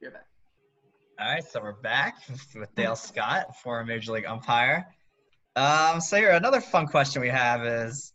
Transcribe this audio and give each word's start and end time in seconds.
You're 0.00 0.12
back. 0.12 0.26
All 1.20 1.30
right, 1.30 1.44
so 1.44 1.60
we're 1.60 1.72
back 1.72 2.22
with 2.54 2.74
Dale 2.74 2.96
Scott, 2.96 3.54
former 3.62 3.84
Major 3.84 4.12
League 4.12 4.24
umpire. 4.24 4.86
Um, 5.56 6.00
so 6.00 6.16
here, 6.16 6.30
another 6.30 6.62
fun 6.62 6.86
question 6.86 7.20
we 7.20 7.28
have 7.28 7.66
is, 7.66 8.14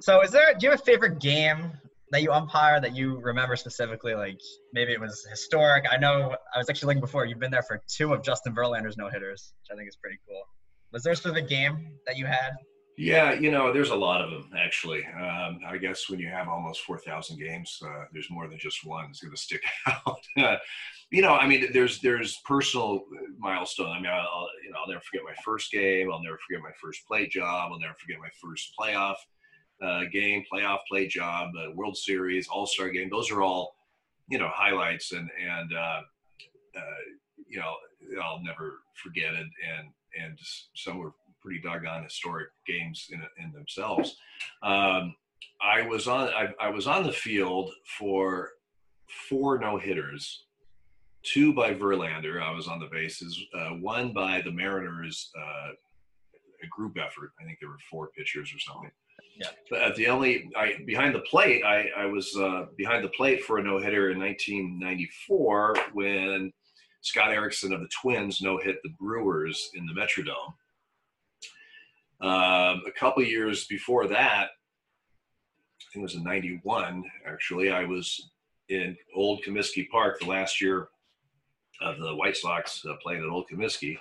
so 0.00 0.20
is 0.20 0.32
there, 0.32 0.52
do 0.58 0.66
you 0.66 0.70
have 0.70 0.80
a 0.80 0.84
favorite 0.84 1.20
game 1.20 1.72
that 2.10 2.20
you 2.20 2.30
umpire 2.30 2.78
that 2.78 2.94
you 2.94 3.20
remember 3.22 3.56
specifically? 3.56 4.14
Like 4.14 4.38
maybe 4.74 4.92
it 4.92 5.00
was 5.00 5.26
historic. 5.30 5.86
I 5.90 5.96
know 5.96 6.36
I 6.54 6.58
was 6.58 6.68
actually 6.68 6.88
looking 6.88 7.00
before. 7.00 7.24
You've 7.24 7.40
been 7.40 7.50
there 7.50 7.62
for 7.62 7.82
two 7.88 8.12
of 8.12 8.22
Justin 8.22 8.54
Verlander's 8.54 8.98
no 8.98 9.08
hitters, 9.08 9.54
which 9.62 9.74
I 9.74 9.78
think 9.78 9.88
is 9.88 9.96
pretty 9.96 10.18
cool. 10.28 10.42
Was 10.92 11.04
there 11.04 11.14
a 11.14 11.16
specific 11.16 11.48
game 11.48 11.92
that 12.06 12.18
you 12.18 12.26
had? 12.26 12.50
Yeah, 12.96 13.32
you 13.32 13.50
know, 13.50 13.72
there's 13.72 13.90
a 13.90 13.96
lot 13.96 14.20
of 14.20 14.30
them 14.30 14.50
actually. 14.56 15.04
Um, 15.04 15.58
I 15.66 15.78
guess 15.80 16.08
when 16.08 16.20
you 16.20 16.28
have 16.28 16.48
almost 16.48 16.82
4,000 16.82 17.38
games, 17.38 17.80
uh, 17.84 18.04
there's 18.12 18.30
more 18.30 18.46
than 18.46 18.58
just 18.58 18.86
one 18.86 19.06
that's 19.06 19.20
going 19.20 19.34
to 19.34 19.40
stick 19.40 19.62
out. 19.86 20.20
You 21.14 21.22
know, 21.22 21.34
I 21.36 21.46
mean, 21.46 21.68
there's 21.72 22.00
there's 22.00 22.40
personal 22.44 23.04
milestone. 23.38 23.86
I 23.86 24.00
mean, 24.00 24.10
I'll 24.10 24.48
you 24.64 24.72
know 24.72 24.78
I'll 24.80 24.88
never 24.88 25.00
forget 25.00 25.22
my 25.24 25.36
first 25.44 25.70
game. 25.70 26.10
I'll 26.12 26.20
never 26.20 26.40
forget 26.44 26.60
my 26.60 26.72
first 26.82 27.06
plate 27.06 27.30
job. 27.30 27.70
I'll 27.70 27.78
never 27.78 27.94
forget 28.00 28.18
my 28.18 28.30
first 28.42 28.74
playoff 28.76 29.14
uh, 29.80 30.06
game, 30.12 30.42
playoff 30.52 30.80
plate 30.88 31.10
job, 31.10 31.50
uh, 31.56 31.70
World 31.72 31.96
Series, 31.96 32.48
All 32.48 32.66
Star 32.66 32.88
game. 32.88 33.10
Those 33.10 33.30
are 33.30 33.42
all 33.42 33.76
you 34.28 34.38
know 34.38 34.50
highlights, 34.52 35.12
and 35.12 35.30
and 35.40 35.72
uh, 35.72 36.00
uh 36.76 37.04
you 37.46 37.60
know 37.60 37.74
I'll 38.20 38.42
never 38.42 38.80
forget 39.00 39.34
it. 39.34 39.46
And 39.78 39.90
and 40.20 40.36
some 40.74 40.98
were 40.98 41.12
pretty 41.40 41.60
doggone 41.60 42.02
historic 42.02 42.48
games 42.66 43.08
in, 43.12 43.22
in 43.38 43.52
themselves. 43.52 44.16
Um, 44.64 45.14
I 45.62 45.86
was 45.86 46.08
on 46.08 46.30
I, 46.30 46.48
I, 46.60 46.70
was 46.70 46.88
on 46.88 47.04
the 47.04 47.12
field 47.12 47.70
for 47.98 48.50
four 49.28 49.60
no 49.60 49.76
hitters, 49.76 50.46
two 51.24 51.52
by 51.52 51.74
Verlander. 51.74 52.42
I 52.42 52.52
was 52.52 52.68
on 52.68 52.78
the 52.78 52.88
bases. 52.90 53.38
Uh, 53.54 53.70
one 53.70 54.12
by 54.12 54.42
the 54.42 54.52
Mariners, 54.52 55.30
uh, 55.36 55.72
a 56.62 56.66
group 56.70 56.96
effort. 56.98 57.32
I 57.40 57.44
think 57.44 57.58
there 57.60 57.70
were 57.70 57.78
four 57.90 58.10
pitchers 58.16 58.52
or 58.54 58.58
something. 58.58 58.90
Yeah. 59.36 59.48
But 59.70 59.82
at 59.82 59.96
the 59.96 60.06
only 60.06 60.50
I 60.56 60.76
behind 60.86 61.14
the 61.14 61.20
plate, 61.20 61.64
I, 61.64 61.88
I 61.96 62.06
was 62.06 62.36
uh, 62.36 62.66
behind 62.76 63.04
the 63.04 63.08
plate 63.10 63.42
for 63.44 63.58
a 63.58 63.62
no 63.62 63.78
hitter 63.78 64.10
in 64.10 64.18
1994 64.18 65.76
when 65.92 66.52
Scott 67.02 67.30
Erickson 67.30 67.72
of 67.72 67.80
the 67.80 67.88
Twins 68.00 68.40
no 68.40 68.58
hit 68.58 68.76
the 68.82 68.90
Brewers 68.98 69.70
in 69.74 69.86
the 69.86 69.92
Metrodome. 69.92 70.54
Um, 72.20 72.82
a 72.86 72.92
couple 72.96 73.22
years 73.22 73.66
before 73.66 74.06
that, 74.06 74.48
I 74.48 75.84
think 75.92 76.00
it 76.00 76.02
was 76.02 76.14
in 76.14 76.22
91, 76.22 77.04
actually, 77.26 77.70
I 77.70 77.84
was 77.84 78.30
in 78.68 78.96
Old 79.14 79.42
Comiskey 79.44 79.88
Park 79.90 80.20
the 80.20 80.26
last 80.26 80.60
year 80.60 80.88
of 81.80 81.98
the 81.98 82.14
White 82.14 82.36
Sox 82.36 82.84
uh, 82.86 82.94
playing 83.02 83.22
at 83.22 83.28
Old 83.28 83.48
Comiskey. 83.48 83.98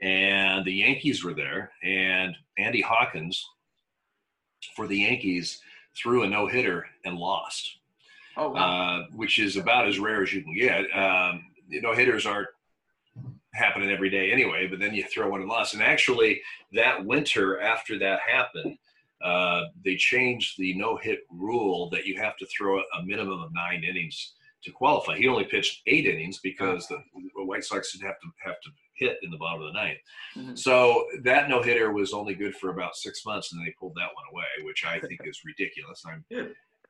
And 0.00 0.64
the 0.64 0.72
Yankees 0.72 1.22
were 1.22 1.34
there, 1.34 1.70
and 1.84 2.34
Andy 2.58 2.80
Hawkins 2.80 3.46
for 4.74 4.86
the 4.88 4.98
Yankees 4.98 5.60
threw 5.96 6.24
a 6.24 6.28
no 6.28 6.48
hitter 6.48 6.86
and 7.04 7.16
lost. 7.16 7.78
Oh, 8.36 8.50
wow. 8.50 9.00
uh, 9.00 9.06
which 9.14 9.38
is 9.38 9.56
about 9.56 9.86
as 9.86 9.98
rare 9.98 10.22
as 10.22 10.32
you 10.32 10.42
can 10.42 10.54
get. 10.54 10.84
Um, 10.96 11.44
no 11.68 11.94
hitters 11.94 12.24
aren't 12.24 12.48
happening 13.52 13.90
every 13.90 14.08
day 14.08 14.32
anyway, 14.32 14.66
but 14.66 14.78
then 14.78 14.94
you 14.94 15.04
throw 15.04 15.28
one 15.28 15.40
and 15.40 15.50
lost. 15.50 15.74
And 15.74 15.82
actually, 15.82 16.40
that 16.72 17.04
winter 17.04 17.60
after 17.60 17.98
that 17.98 18.20
happened, 18.26 18.78
uh, 19.22 19.64
they 19.84 19.96
changed 19.96 20.58
the 20.58 20.74
no 20.74 20.96
hit 20.96 21.20
rule 21.30 21.90
that 21.90 22.06
you 22.06 22.16
have 22.18 22.36
to 22.38 22.46
throw 22.46 22.78
a 22.78 23.02
minimum 23.04 23.40
of 23.40 23.52
nine 23.52 23.84
innings 23.84 24.32
to 24.64 24.70
qualify. 24.72 25.16
He 25.16 25.28
only 25.28 25.44
pitched 25.44 25.82
eight 25.86 26.06
innings 26.06 26.38
because 26.38 26.86
the 26.88 27.02
White 27.36 27.64
Sox 27.64 27.92
didn't 27.92 28.06
have 28.06 28.20
to 28.20 28.28
have 28.44 28.60
to 28.60 28.70
hit 28.94 29.18
in 29.22 29.30
the 29.30 29.36
bottom 29.36 29.62
of 29.62 29.72
the 29.72 29.78
9th 29.78 29.98
Mhm. 30.36 30.58
So 30.58 31.06
that 31.22 31.48
no 31.48 31.60
hitter 31.62 31.92
was 31.92 32.12
only 32.12 32.34
good 32.34 32.54
for 32.56 32.70
about 32.70 32.94
six 32.96 33.24
months, 33.26 33.50
and 33.52 33.58
then 33.60 33.66
they 33.66 33.74
pulled 33.78 33.94
that 33.96 34.14
one 34.14 34.24
away, 34.30 34.64
which 34.64 34.84
I 34.84 35.00
think 35.00 35.20
is 35.24 35.44
ridiculous. 35.44 36.04
I'm, 36.06 36.24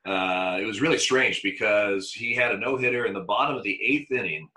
uh, 0.05 0.59
it 0.61 0.67
was 0.67 0.81
really 0.81 0.99
strange 0.99 1.43
because 1.43 2.13
he 2.13 2.35
had 2.35 2.53
a 2.53 2.59
no 2.59 2.77
hitter 2.77 3.07
in 3.07 3.15
the 3.15 3.21
bottom 3.21 3.57
of 3.57 3.63
the 3.63 3.81
eighth 3.83 4.11
inning 4.11 4.51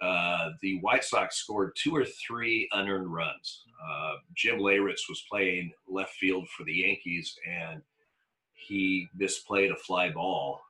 uh, 0.00 0.50
the 0.62 0.78
White 0.80 1.02
Sox 1.02 1.36
scored 1.38 1.74
two 1.74 1.94
or 1.94 2.04
three 2.04 2.68
unearned 2.70 3.12
runs. 3.12 3.64
Uh, 3.84 4.14
Jim 4.34 4.58
Leyritz 4.60 5.08
was 5.08 5.24
playing 5.28 5.72
left 5.88 6.14
field 6.14 6.48
for 6.50 6.62
the 6.64 6.72
Yankees, 6.72 7.36
and 7.48 7.82
he 8.52 9.08
misplayed 9.18 9.72
a 9.72 9.76
fly 9.76 10.10
ball. 10.10 10.60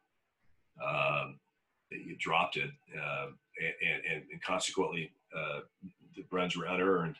Um, 0.82 1.38
he 1.90 2.16
dropped 2.18 2.56
it, 2.56 2.70
uh, 2.96 3.26
and, 3.60 4.02
and, 4.12 4.24
and, 4.32 4.42
consequently, 4.42 5.10
uh, 5.36 5.60
the 6.14 6.24
runs 6.30 6.56
were 6.56 6.66
unearned. 6.66 7.16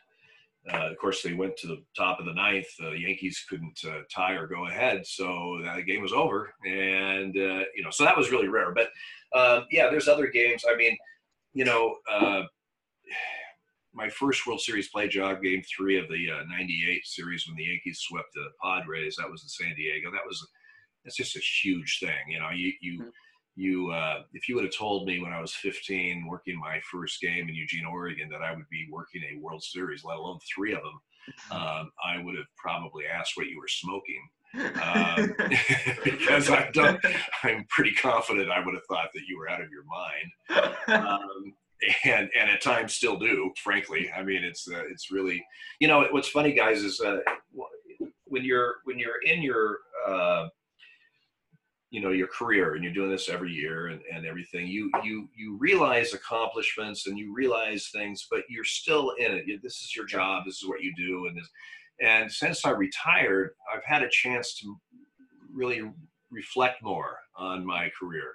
Uh, 0.73 0.91
of 0.91 0.99
course, 0.99 1.23
they 1.23 1.33
went 1.33 1.57
to 1.57 1.67
the 1.67 1.83
top 1.97 2.21
of 2.21 2.27
the 2.27 2.35
ninth. 2.35 2.67
The 2.79 2.91
Yankees 2.91 3.45
couldn't 3.49 3.79
uh, 3.87 4.01
tie 4.15 4.33
or 4.33 4.47
go 4.47 4.67
ahead, 4.67 5.07
so 5.07 5.61
the 5.75 5.83
game 5.83 6.03
was 6.03 6.13
over. 6.13 6.53
And 6.67 7.35
you 7.35 7.83
know, 7.83 7.91
so 7.91 8.05
that 8.05 8.17
was 8.17 8.31
really 8.31 8.49
rare. 8.49 8.75
But 8.75 8.89
yeah, 9.71 9.89
there's 9.89 10.09
other 10.09 10.27
games. 10.27 10.65
I 10.71 10.77
mean, 10.77 10.97
you 11.55 11.65
know, 11.65 11.97
uh, 12.13 12.43
my 13.95 14.09
first 14.09 14.47
World 14.47 14.61
Series 14.61 14.89
plate 14.89 15.11
job, 15.11 15.43
game 15.43 15.63
three 15.77 15.99
of 15.99 16.09
the 16.09 16.31
uh, 16.31 16.45
98 16.49 17.05
series 17.05 17.47
when 17.47 17.57
the 17.57 17.65
Yankees 17.65 18.01
swept 18.01 18.29
the 18.35 18.47
Padres, 18.63 19.17
that 19.17 19.31
was 19.31 19.43
in 19.43 19.49
San 19.49 19.75
Diego. 19.75 20.11
That 20.13 20.27
was, 20.27 20.47
that's 21.05 21.17
just 21.17 21.37
a 21.37 21.41
huge 21.41 21.99
thing. 22.01 22.29
You 22.29 22.39
know, 22.39 22.51
you, 22.55 22.73
you, 22.81 23.01
Mm-hmm. 23.01 23.09
You, 23.59 23.91
uh, 23.91 24.23
if 24.33 24.49
you 24.49 24.55
would 24.55 24.65
have 24.65 24.75
told 24.75 25.07
me 25.07 25.19
when 25.21 25.33
I 25.33 25.41
was 25.41 25.53
15 25.53 26.27
working 26.29 26.59
my 26.59 26.81
first 26.91 27.21
game 27.21 27.49
in 27.49 27.55
Eugene, 27.55 27.85
Oregon, 27.85 28.29
that 28.31 28.41
I 28.41 28.55
would 28.55 28.69
be 28.71 28.89
working 28.91 29.23
a 29.25 29.41
World 29.41 29.65
Series, 29.65 30.05
let 30.05 30.17
alone 30.17 30.39
three 30.55 30.75
of 30.75 30.81
them, 30.83 31.01
um, 31.51 31.91
I 32.05 32.23
would 32.23 32.37
have 32.37 32.47
probably 32.57 33.05
asked 33.07 33.33
what 33.37 33.49
you 33.49 33.59
were 33.59 33.67
smoking. 33.67 34.29
um, 34.81 35.35
because 36.05 36.51
I 36.51 36.71
don't, 36.73 37.05
I'm 37.43 37.67
pretty 37.69 37.93
confident 37.93 38.49
I 38.49 38.65
would 38.65 38.75
have 38.75 38.87
thought 38.89 39.09
that 39.13 39.23
you 39.29 39.37
were 39.37 39.51
out 39.51 39.61
of 39.61 39.69
your 39.71 39.85
mind, 39.85 40.73
um, 40.87 41.55
and 42.05 42.31
and 42.39 42.51
at 42.51 42.63
times 42.63 42.95
still 42.95 43.19
do. 43.19 43.53
Frankly, 43.63 44.11
I 44.17 44.23
mean 44.23 44.45
it's 44.45 44.67
uh, 44.67 44.85
it's 44.91 45.11
really, 45.11 45.45
you 45.81 45.89
know, 45.89 46.07
what's 46.13 46.29
funny, 46.29 46.53
guys, 46.53 46.83
is 46.83 47.01
uh, 47.01 47.19
when 48.25 48.45
you're 48.45 48.77
when 48.85 48.99
you're 48.99 49.21
in 49.27 49.43
your 49.43 49.81
uh, 50.07 50.49
you 51.91 52.01
know 52.01 52.11
your 52.11 52.27
career 52.27 52.75
and 52.75 52.85
you're 52.85 52.93
doing 52.93 53.11
this 53.11 53.31
every 53.31 53.51
year 53.51 53.89
and, 53.89 54.03
and 54.13 54.27
everything 54.27 54.67
you 54.67 54.91
you 55.03 55.29
you 55.35 55.57
realize 55.59 56.13
accomplishments 56.13 57.07
and 57.07 57.19
you 57.19 57.33
realize 57.35 57.89
things 57.93 58.27
but 58.31 58.43
you're 58.51 58.65
still 58.65 59.15
in 59.19 59.33
it. 59.33 59.63
This 59.63 59.81
is 59.81 59.97
your 59.97 60.05
job 60.05 60.45
this 60.45 60.63
is 60.63 60.69
what 60.69 60.83
you 60.83 60.95
do 60.97 61.27
and 61.27 61.37
this 61.37 61.49
and 62.01 62.31
since 62.31 62.65
I 62.65 62.71
retired, 62.71 63.55
I've 63.73 63.85
had 63.85 64.03
a 64.03 64.09
chance 64.09 64.55
to 64.61 64.77
really 65.53 65.83
reflect 66.31 66.83
more 66.83 67.19
on 67.37 67.67
my 67.67 67.91
career, 67.99 68.35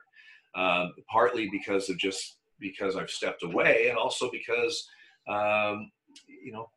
uh, 0.56 0.88
partly 1.10 1.50
because 1.50 1.90
of 1.90 1.98
just 1.98 2.38
because 2.60 2.96
I've 2.96 3.10
stepped 3.10 3.44
away, 3.44 3.88
and 3.90 3.98
also 3.98 4.30
because 4.32 4.88
um, 5.30 5.92
you 6.28 6.52
know 6.52 6.70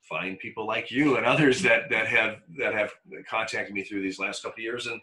find 0.00 0.38
people 0.38 0.66
like 0.66 0.90
you 0.90 1.16
and 1.16 1.26
others 1.26 1.62
that 1.62 1.88
that 1.90 2.06
have 2.06 2.36
that 2.58 2.74
have 2.74 2.92
contacted 3.28 3.74
me 3.74 3.82
through 3.82 4.02
these 4.02 4.18
last 4.18 4.42
couple 4.42 4.60
of 4.60 4.64
years 4.64 4.86
and 4.86 5.00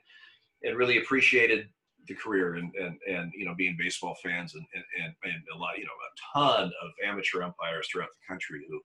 and 0.64 0.78
really 0.78 0.98
appreciated 0.98 1.68
the 2.08 2.16
career 2.16 2.56
and 2.56 2.74
and, 2.76 2.98
and 3.08 3.32
you 3.36 3.46
know 3.46 3.54
being 3.56 3.76
baseball 3.78 4.16
fans 4.24 4.56
and, 4.56 4.66
and 4.74 5.14
and 5.24 5.44
a 5.54 5.58
lot 5.58 5.78
you 5.78 5.86
know 5.86 5.92
a 5.92 6.38
ton 6.40 6.72
of 6.84 6.92
amateur 7.06 7.44
umpires 7.44 7.88
throughout 7.88 8.10
the 8.10 8.28
country 8.28 8.66
who 8.70 8.80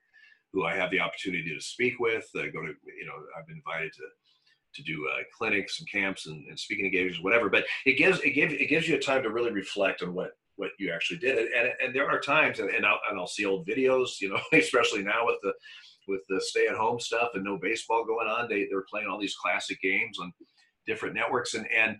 who 0.55 0.65
I 0.65 0.77
have 0.77 0.91
the 0.91 1.01
opportunity 1.01 1.53
to 1.53 1.61
speak 1.61 1.99
with. 1.99 2.25
Uh, 2.35 2.43
go 2.53 2.63
to, 2.63 2.73
you 2.97 3.05
know, 3.05 3.15
I've 3.37 3.47
been 3.47 3.57
invited 3.57 3.93
to 3.95 4.03
to 4.77 4.83
do 4.83 5.07
uh, 5.09 5.23
clinics 5.37 5.79
and 5.79 5.89
camps 5.89 6.27
and, 6.27 6.45
and, 6.49 6.59
speaking 6.59 6.87
engagements, 6.87 7.23
whatever. 7.23 7.49
But 7.49 7.65
it 7.87 7.97
gives 7.97 8.21
it 8.21 8.31
gives 8.31 8.55
it 8.55 8.69
gives 8.69 8.89
you 8.89 8.97
a 8.97 9.01
time 9.01 9.23
to 9.25 9.31
really 9.31 9.53
reflect 9.53 10.03
on 10.03 10.15
what 10.15 10.31
what 10.57 10.71
you 10.79 10.93
actually 10.93 11.19
did. 11.19 11.39
And 11.39 11.73
and, 11.83 11.95
there 11.95 12.09
are 12.09 12.21
times, 12.21 12.61
and, 12.61 12.71
and 12.71 12.87
I'll 12.87 13.01
and 13.11 13.19
I'll 13.19 13.27
see 13.27 13.45
old 13.45 13.67
videos, 13.67 14.21
you 14.21 14.31
know, 14.31 14.41
especially 14.59 15.03
now 15.03 15.27
with 15.27 15.39
the 15.43 15.53
with 16.07 16.23
the 16.29 16.41
stay 16.41 16.67
at 16.67 16.77
home 16.77 17.01
stuff 17.01 17.31
and 17.35 17.45
no 17.45 17.59
baseball 17.59 18.05
going 18.05 18.29
on. 18.29 18.49
They 18.49 18.67
they're 18.71 18.87
playing 18.89 19.09
all 19.09 19.21
these 19.21 19.37
classic 19.37 19.81
games 19.81 20.19
on 20.21 20.33
different 20.87 21.15
networks 21.15 21.55
and 21.55 21.67
and 21.77 21.99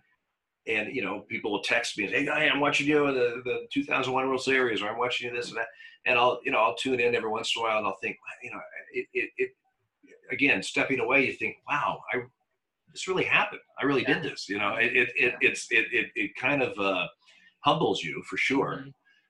and 0.67 0.95
you 0.95 1.03
know 1.03 1.21
people 1.29 1.51
will 1.51 1.61
text 1.61 1.97
me 1.97 2.05
and 2.05 2.13
say, 2.13 2.25
"Hey, 2.25 2.49
I'm 2.49 2.59
watching 2.59 2.87
you 2.87 3.07
in 3.07 3.15
the, 3.15 3.41
the 3.43 3.67
2001 3.71 4.27
World 4.27 4.41
Series," 4.41 4.81
or 4.81 4.89
"I'm 4.89 4.97
watching 4.97 5.29
you 5.29 5.35
this 5.35 5.49
and 5.49 5.57
that," 5.57 5.67
and 6.05 6.17
I'll 6.17 6.39
you 6.43 6.51
know 6.51 6.59
I'll 6.59 6.75
tune 6.75 6.99
in 6.99 7.15
every 7.15 7.29
once 7.29 7.53
in 7.55 7.61
a 7.61 7.63
while 7.63 7.77
and 7.77 7.87
I'll 7.87 7.97
think, 8.01 8.17
you 8.43 8.51
know, 8.51 8.59
it 8.93 9.07
it, 9.13 9.29
it 9.37 9.49
again 10.31 10.63
stepping 10.63 10.99
away, 10.99 11.25
you 11.25 11.33
think, 11.33 11.57
"Wow, 11.67 12.01
I 12.13 12.21
this 12.91 13.07
really 13.07 13.25
happened. 13.25 13.61
I 13.79 13.85
really 13.85 14.03
yeah. 14.07 14.15
did 14.15 14.23
this." 14.23 14.49
You 14.49 14.57
know, 14.57 14.75
it 14.75 14.95
it, 14.95 15.09
it 15.15 15.33
it's 15.41 15.67
it, 15.71 15.85
it 15.91 16.07
it 16.15 16.35
kind 16.35 16.63
of 16.63 16.77
uh, 16.79 17.07
humbles 17.59 18.03
you 18.03 18.23
for 18.27 18.37
sure, 18.37 18.85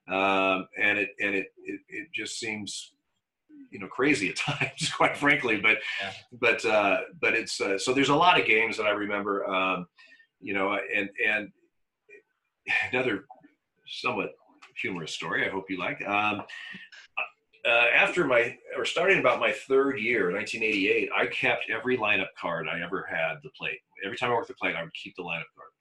mm-hmm. 0.09 0.13
um, 0.13 0.67
and 0.81 0.97
it 0.97 1.09
and 1.19 1.35
it, 1.35 1.47
it 1.57 1.81
it 1.89 2.07
just 2.13 2.39
seems 2.39 2.93
you 3.71 3.79
know 3.79 3.87
crazy 3.87 4.29
at 4.29 4.35
times 4.37 4.89
quite 4.95 5.17
frankly 5.17 5.57
but 5.57 5.77
yeah. 6.01 6.11
but 6.39 6.65
uh 6.65 6.99
but 7.19 7.33
it's 7.33 7.59
uh, 7.59 7.77
so 7.77 7.93
there's 7.93 8.09
a 8.09 8.15
lot 8.15 8.39
of 8.39 8.45
games 8.45 8.77
that 8.77 8.85
i 8.85 8.91
remember 8.91 9.45
um 9.47 9.87
you 10.45 10.53
know, 10.53 10.77
and 10.95 11.09
and 11.27 11.51
another 12.91 13.25
somewhat 13.87 14.31
humorous 14.79 15.13
story. 15.13 15.45
I 15.45 15.49
hope 15.49 15.69
you 15.69 15.77
like. 15.77 16.05
Um, 16.07 16.43
uh, 17.67 17.85
after 17.95 18.25
my 18.25 18.55
or 18.77 18.85
starting 18.85 19.19
about 19.19 19.39
my 19.39 19.51
third 19.51 19.99
year, 19.99 20.31
1988, 20.31 21.09
I 21.17 21.25
kept 21.27 21.69
every 21.69 21.97
lineup 21.97 22.27
card 22.39 22.67
I 22.67 22.81
ever 22.81 23.07
had 23.09 23.35
the 23.43 23.49
plate. 23.57 23.79
Every 24.05 24.17
time 24.17 24.31
I 24.31 24.35
worked 24.35 24.49
the 24.49 24.53
plate, 24.53 24.75
I 24.75 24.83
would 24.83 24.93
keep 24.93 25.15
the 25.15 25.23
lineup 25.23 25.49
card. 25.55 25.71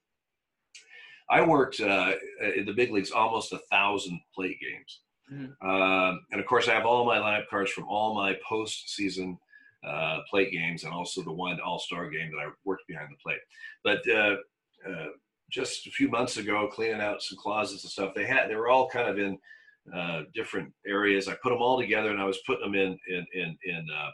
I 1.31 1.43
worked 1.43 1.81
uh, 1.81 2.13
in 2.57 2.65
the 2.65 2.73
big 2.73 2.91
leagues 2.91 3.11
almost 3.11 3.53
a 3.53 3.59
thousand 3.71 4.21
plate 4.35 4.59
games. 4.61 5.01
Mm-hmm. 5.33 5.69
Um, 5.69 6.21
and 6.31 6.41
of 6.41 6.47
course, 6.47 6.69
I 6.69 6.75
have 6.75 6.87
all 6.87 7.05
my 7.05 7.19
lineup 7.19 7.49
cards 7.49 7.71
from 7.71 7.89
all 7.89 8.15
my 8.15 8.37
postseason 8.49 9.39
uh, 9.87 10.21
plate 10.31 10.53
games 10.53 10.85
and 10.85 10.93
also 10.93 11.23
the 11.23 11.33
one 11.33 11.61
All 11.61 11.79
Star 11.79 12.09
game 12.09 12.31
that 12.31 12.39
I 12.39 12.51
worked 12.65 12.87
behind 12.89 13.09
the 13.11 13.23
plate. 13.23 13.41
But 13.83 14.09
uh, 14.09 14.37
uh, 14.89 15.09
just 15.51 15.87
a 15.87 15.91
few 15.91 16.09
months 16.09 16.37
ago, 16.37 16.69
cleaning 16.73 17.01
out 17.01 17.23
some 17.23 17.39
closets 17.39 17.85
and 17.85 17.91
stuff, 17.91 18.15
they 18.15 18.27
had 18.27 18.49
they 18.49 18.57
were 18.57 18.69
all 18.69 18.89
kind 18.89 19.09
of 19.09 19.19
in 19.19 19.39
uh, 19.95 20.23
different 20.35 20.73
areas. 20.87 21.29
I 21.29 21.37
put 21.43 21.51
them 21.51 21.63
all 21.63 21.79
together 21.79 22.11
and 22.11 22.21
I 22.21 22.25
was 22.25 22.41
putting 22.47 22.65
them 22.65 22.75
in 22.75 22.99
in 23.09 23.27
in, 23.35 23.59
in 23.65 23.87
uh, 23.95 24.11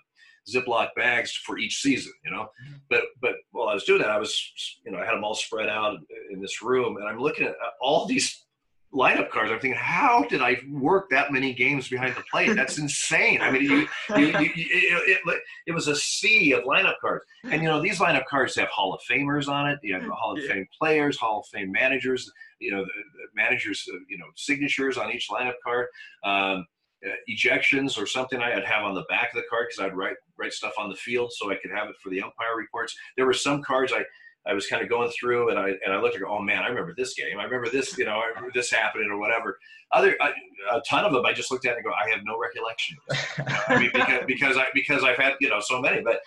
Ziploc 0.50 0.88
bags 0.96 1.32
for 1.32 1.58
each 1.58 1.80
season, 1.80 2.12
you 2.24 2.30
know. 2.30 2.48
Mm-hmm. 2.64 2.76
But 2.88 3.04
but 3.20 3.34
while 3.52 3.68
I 3.68 3.74
was 3.74 3.84
doing 3.84 4.00
that, 4.00 4.10
I 4.10 4.18
was 4.18 4.52
you 4.84 4.92
know 4.92 4.98
I 4.98 5.04
had 5.04 5.14
them 5.14 5.24
all 5.24 5.34
spread 5.34 5.68
out 5.68 5.98
in 6.32 6.40
this 6.40 6.62
room, 6.62 6.96
and 6.96 7.08
I'm 7.08 7.20
looking 7.20 7.46
at 7.46 7.54
all 7.80 8.06
these 8.06 8.44
lineup 8.94 9.30
cards. 9.30 9.52
I'm 9.52 9.60
thinking, 9.60 9.78
how 9.78 10.24
did 10.28 10.42
I 10.42 10.56
work 10.68 11.10
that 11.10 11.32
many 11.32 11.52
games 11.52 11.88
behind 11.88 12.16
the 12.16 12.24
plate? 12.30 12.54
That's 12.54 12.78
insane. 12.86 13.40
I 13.40 13.50
mean, 13.50 13.62
you, 13.62 13.88
you, 14.16 14.26
you, 14.26 14.32
it, 14.36 15.20
it, 15.26 15.42
it, 15.66 15.72
was 15.72 15.88
a 15.88 15.94
sea 15.94 16.52
of 16.52 16.64
lineup 16.64 16.96
cards. 17.00 17.24
And, 17.44 17.62
you 17.62 17.68
know, 17.68 17.80
these 17.80 17.98
lineup 17.98 18.26
cards 18.26 18.56
have 18.56 18.68
Hall 18.68 18.92
of 18.92 19.00
Famers 19.08 19.48
on 19.48 19.68
it. 19.68 19.78
You 19.82 19.94
have 19.94 20.04
Hall 20.04 20.36
of 20.36 20.44
Fame 20.44 20.66
players, 20.76 21.16
Hall 21.16 21.40
of 21.40 21.46
Fame 21.46 21.70
managers, 21.70 22.30
you 22.58 22.72
know, 22.72 22.82
the, 22.82 22.90
the 22.90 23.26
managers, 23.34 23.84
uh, 23.92 23.98
you 24.08 24.18
know, 24.18 24.26
signatures 24.36 24.98
on 24.98 25.12
each 25.12 25.28
lineup 25.30 25.54
card. 25.64 25.86
Um, 26.24 26.66
uh, 27.02 27.12
ejections 27.30 27.96
or 27.96 28.06
something 28.06 28.40
I'd 28.42 28.62
have 28.62 28.84
on 28.84 28.94
the 28.94 29.04
back 29.08 29.30
of 29.32 29.36
the 29.36 29.44
card 29.48 29.68
because 29.70 29.82
I'd 29.82 29.96
write 29.96 30.16
write 30.38 30.52
stuff 30.52 30.74
on 30.76 30.90
the 30.90 30.96
field 30.96 31.32
so 31.32 31.50
I 31.50 31.54
could 31.54 31.70
have 31.70 31.88
it 31.88 31.96
for 32.02 32.10
the 32.10 32.20
umpire 32.20 32.54
reports. 32.58 32.94
There 33.16 33.24
were 33.24 33.32
some 33.32 33.62
cards 33.62 33.90
I 33.90 34.04
I 34.46 34.54
was 34.54 34.66
kind 34.66 34.82
of 34.82 34.88
going 34.88 35.10
through 35.10 35.50
and 35.50 35.58
I 35.58 35.68
and 35.84 35.92
I 35.92 36.00
looked 36.00 36.16
at 36.16 36.22
oh 36.22 36.40
man 36.40 36.62
I 36.62 36.68
remember 36.68 36.94
this 36.96 37.14
game. 37.14 37.38
I 37.38 37.44
remember 37.44 37.68
this 37.68 37.96
you 37.98 38.04
know 38.04 38.18
I 38.18 38.26
remember 38.26 38.50
this 38.54 38.70
happening 38.70 39.08
or 39.10 39.18
whatever. 39.18 39.58
Other 39.92 40.16
I, 40.20 40.32
a 40.72 40.80
ton 40.88 41.04
of 41.04 41.12
them 41.12 41.26
I 41.26 41.32
just 41.32 41.50
looked 41.50 41.66
at 41.66 41.76
and 41.76 41.84
go 41.84 41.90
I 41.92 42.08
have 42.10 42.20
no 42.24 42.38
recollection 42.38 42.96
you 43.08 43.44
know? 43.44 43.50
I 43.68 43.78
mean 43.78 43.90
because 43.92 44.22
because 44.26 44.56
I 44.56 44.66
because 44.72 45.04
I've 45.04 45.18
had 45.18 45.34
you 45.40 45.50
know 45.50 45.60
so 45.60 45.80
many 45.80 46.02
but 46.02 46.20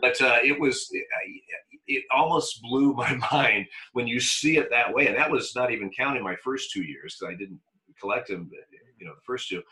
but 0.00 0.20
uh, 0.20 0.38
it 0.44 0.58
was 0.58 0.88
it, 0.92 1.06
it 1.88 2.04
almost 2.10 2.62
blew 2.62 2.92
my 2.94 3.18
mind 3.32 3.66
when 3.92 4.06
you 4.06 4.20
see 4.20 4.58
it 4.58 4.70
that 4.70 4.92
way 4.92 5.08
and 5.08 5.16
that 5.16 5.30
was 5.30 5.54
not 5.56 5.72
even 5.72 5.90
counting 5.90 6.22
my 6.22 6.36
first 6.36 6.70
two 6.70 6.82
years 6.82 7.16
because 7.18 7.34
I 7.34 7.36
didn't 7.36 7.60
collect 8.00 8.28
them 8.28 8.48
you 8.98 9.06
know 9.06 9.14
the 9.14 9.22
first 9.26 9.48
two. 9.48 9.62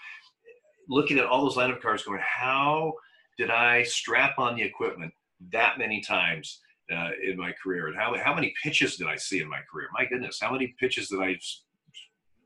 Looking 0.88 1.18
at 1.18 1.26
all 1.26 1.44
those 1.44 1.56
lineup 1.56 1.80
cards 1.80 2.02
going 2.02 2.20
how 2.22 2.94
did 3.38 3.50
I 3.50 3.84
strap 3.84 4.38
on 4.38 4.56
the 4.56 4.62
equipment 4.62 5.12
that 5.52 5.78
many 5.78 6.00
times 6.00 6.60
uh, 6.92 7.10
in 7.22 7.36
my 7.36 7.52
career, 7.52 7.88
and 7.88 7.96
how 7.96 8.14
how 8.22 8.34
many 8.34 8.54
pitches 8.62 8.96
did 8.96 9.06
I 9.06 9.16
see 9.16 9.40
in 9.40 9.48
my 9.48 9.60
career? 9.70 9.88
My 9.92 10.04
goodness, 10.04 10.38
how 10.40 10.52
many 10.52 10.74
pitches 10.78 11.08
did 11.08 11.20
I? 11.20 11.38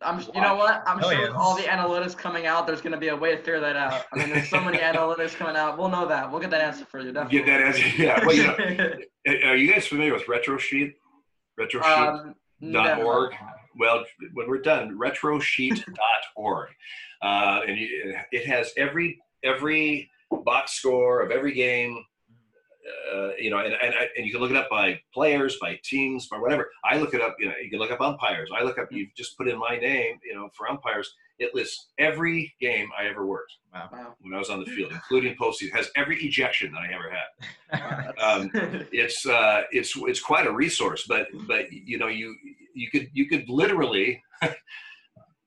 I'm, 0.00 0.20
you 0.32 0.40
know 0.40 0.54
what? 0.54 0.84
I'm 0.86 1.02
sure 1.02 1.20
with 1.20 1.34
all 1.34 1.56
the 1.56 1.64
analytics 1.64 2.16
coming 2.16 2.46
out, 2.46 2.68
there's 2.68 2.80
going 2.80 2.92
to 2.92 2.98
be 2.98 3.08
a 3.08 3.16
way 3.16 3.32
to 3.32 3.36
figure 3.38 3.58
that 3.58 3.74
out. 3.74 4.04
I 4.12 4.18
mean, 4.18 4.28
there's 4.30 4.48
so 4.48 4.60
many 4.60 4.78
analytics 4.92 5.34
coming 5.34 5.56
out. 5.56 5.76
We'll 5.76 5.88
know 5.88 6.06
that. 6.06 6.30
We'll 6.30 6.40
get 6.40 6.50
that 6.50 6.60
answer 6.60 6.84
for 6.84 7.00
you. 7.00 7.10
Definitely. 7.10 7.38
Get 7.38 7.46
that 7.46 7.60
answer. 7.60 7.88
Yeah. 8.00 8.24
Well, 8.24 8.36
you 8.36 8.46
know, 8.46 9.48
are 9.50 9.56
you 9.56 9.72
guys 9.72 9.88
familiar 9.88 10.14
with 10.14 10.26
RetroSheet? 10.26 10.94
RetroSheet.org. 11.58 13.32
Um, 13.32 13.38
well, 13.78 14.04
when 14.34 14.48
we're 14.48 14.60
done, 14.60 14.98
retrosheet.org, 14.98 16.68
uh, 17.22 17.60
and 17.66 17.76
you, 17.76 18.16
it 18.32 18.46
has 18.46 18.72
every 18.76 19.20
every 19.44 20.10
box 20.44 20.72
score 20.72 21.22
of 21.22 21.30
every 21.30 21.52
game 21.52 22.04
uh, 23.14 23.30
you 23.38 23.50
know, 23.50 23.58
and, 23.58 23.74
and, 23.82 23.94
and 24.16 24.26
you 24.26 24.32
can 24.32 24.40
look 24.40 24.50
it 24.50 24.56
up 24.56 24.68
by 24.70 25.00
players, 25.12 25.56
by 25.60 25.78
teams, 25.82 26.26
by 26.28 26.38
whatever. 26.38 26.70
I 26.84 26.98
look 26.98 27.14
it 27.14 27.20
up, 27.20 27.36
you 27.38 27.46
know, 27.46 27.54
you 27.62 27.70
can 27.70 27.78
look 27.78 27.90
up 27.90 28.00
umpires. 28.00 28.50
I 28.54 28.62
look 28.62 28.78
up, 28.78 28.90
you 28.90 29.06
just 29.16 29.36
put 29.36 29.48
in 29.48 29.58
my 29.58 29.76
name, 29.76 30.18
you 30.24 30.34
know, 30.34 30.48
for 30.56 30.68
umpires. 30.68 31.12
It 31.38 31.54
lists 31.54 31.90
every 31.98 32.52
game 32.60 32.88
I 32.98 33.06
ever 33.06 33.24
worked 33.24 33.52
wow. 33.72 34.14
when 34.20 34.34
I 34.34 34.38
was 34.38 34.50
on 34.50 34.60
the 34.60 34.66
field, 34.66 34.92
including 34.92 35.36
postseason. 35.36 35.72
Has 35.72 35.88
every 35.94 36.16
ejection 36.24 36.72
that 36.72 36.78
I 36.78 36.92
ever 36.92 37.10
had. 37.10 38.18
um, 38.18 38.50
it's 38.92 39.24
uh, 39.24 39.62
it's 39.70 39.94
it's 39.96 40.20
quite 40.20 40.48
a 40.48 40.52
resource, 40.52 41.04
but 41.08 41.28
but 41.46 41.70
you 41.70 41.96
know 41.96 42.08
you 42.08 42.34
you 42.74 42.90
could 42.90 43.08
you 43.12 43.28
could 43.28 43.48
literally. 43.48 44.20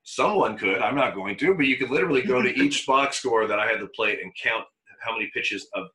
someone 0.04 0.58
could. 0.58 0.80
I'm 0.80 0.96
not 0.96 1.14
going 1.14 1.38
to, 1.38 1.54
but 1.54 1.66
you 1.66 1.78
could 1.78 1.90
literally 1.90 2.22
go 2.22 2.42
to 2.42 2.50
each 2.50 2.86
box 2.88 3.18
score 3.18 3.48
that 3.48 3.60
I 3.60 3.68
had 3.68 3.80
to 3.80 3.88
play 3.88 4.20
and 4.22 4.32
count 4.42 4.66
how 5.02 5.14
many 5.14 5.30
pitches 5.34 5.68
of 5.74 5.88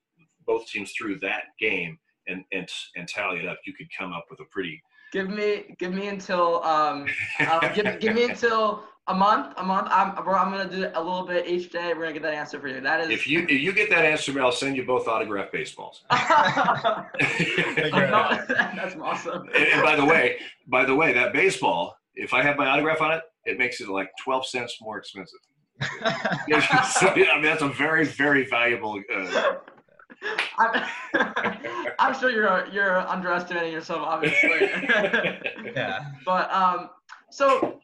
both 0.46 0.66
teams 0.66 0.92
through 0.92 1.18
that 1.20 1.44
game 1.60 1.98
and 2.28 2.44
and 2.52 2.68
and 2.96 3.08
tally 3.08 3.38
it 3.38 3.46
up, 3.46 3.58
you 3.66 3.72
could 3.72 3.88
come 3.96 4.12
up 4.12 4.26
with 4.30 4.40
a 4.40 4.44
pretty. 4.50 4.82
Give 5.12 5.30
me 5.30 5.74
give 5.78 5.92
me 5.92 6.08
until 6.08 6.62
um, 6.64 7.06
uh, 7.40 7.68
give 7.72 8.00
give 8.00 8.14
me 8.14 8.24
until 8.30 8.82
a 9.08 9.14
month 9.14 9.54
a 9.56 9.62
month. 9.62 9.88
I'm 9.90 10.18
I'm 10.18 10.50
gonna 10.50 10.68
do 10.68 10.90
a 10.94 11.02
little 11.02 11.24
bit 11.24 11.46
each 11.46 11.70
day. 11.70 11.92
We're 11.94 12.02
gonna 12.02 12.12
get 12.14 12.22
that 12.22 12.34
answer 12.34 12.58
for 12.60 12.68
you. 12.68 12.80
That 12.80 13.00
is. 13.02 13.10
If 13.10 13.26
you 13.26 13.42
if 13.42 13.60
you 13.60 13.72
get 13.72 13.88
that 13.90 14.04
answer, 14.04 14.32
me, 14.32 14.40
I'll 14.40 14.52
send 14.52 14.76
you 14.76 14.84
both 14.84 15.06
autographed 15.06 15.52
baseballs. 15.52 16.04
That's 16.10 16.24
awesome. 18.96 19.48
And, 19.54 19.66
and 19.66 19.82
by 19.82 19.96
the 19.96 20.04
way, 20.04 20.36
by 20.66 20.84
the 20.84 20.94
way, 20.94 21.12
that 21.12 21.32
baseball, 21.32 21.96
if 22.14 22.34
I 22.34 22.42
have 22.42 22.56
my 22.56 22.66
autograph 22.68 23.00
on 23.00 23.12
it, 23.12 23.22
it 23.44 23.58
makes 23.58 23.80
it 23.80 23.88
like 23.88 24.10
twelve 24.22 24.44
cents 24.46 24.78
more 24.80 24.98
expensive. 24.98 25.38
so, 25.80 27.08
I 27.08 27.14
mean, 27.14 27.42
that's 27.42 27.62
a 27.62 27.68
very 27.68 28.06
very 28.06 28.46
valuable. 28.46 29.00
Uh, 29.14 29.54
I'm, 30.58 30.84
I'm 31.98 32.18
sure 32.18 32.30
you're 32.30 32.66
you're 32.72 32.98
underestimating 33.00 33.72
yourself, 33.72 34.00
obviously. 34.02 34.70
yeah. 35.74 36.10
But 36.24 36.52
um, 36.52 36.90
so 37.30 37.80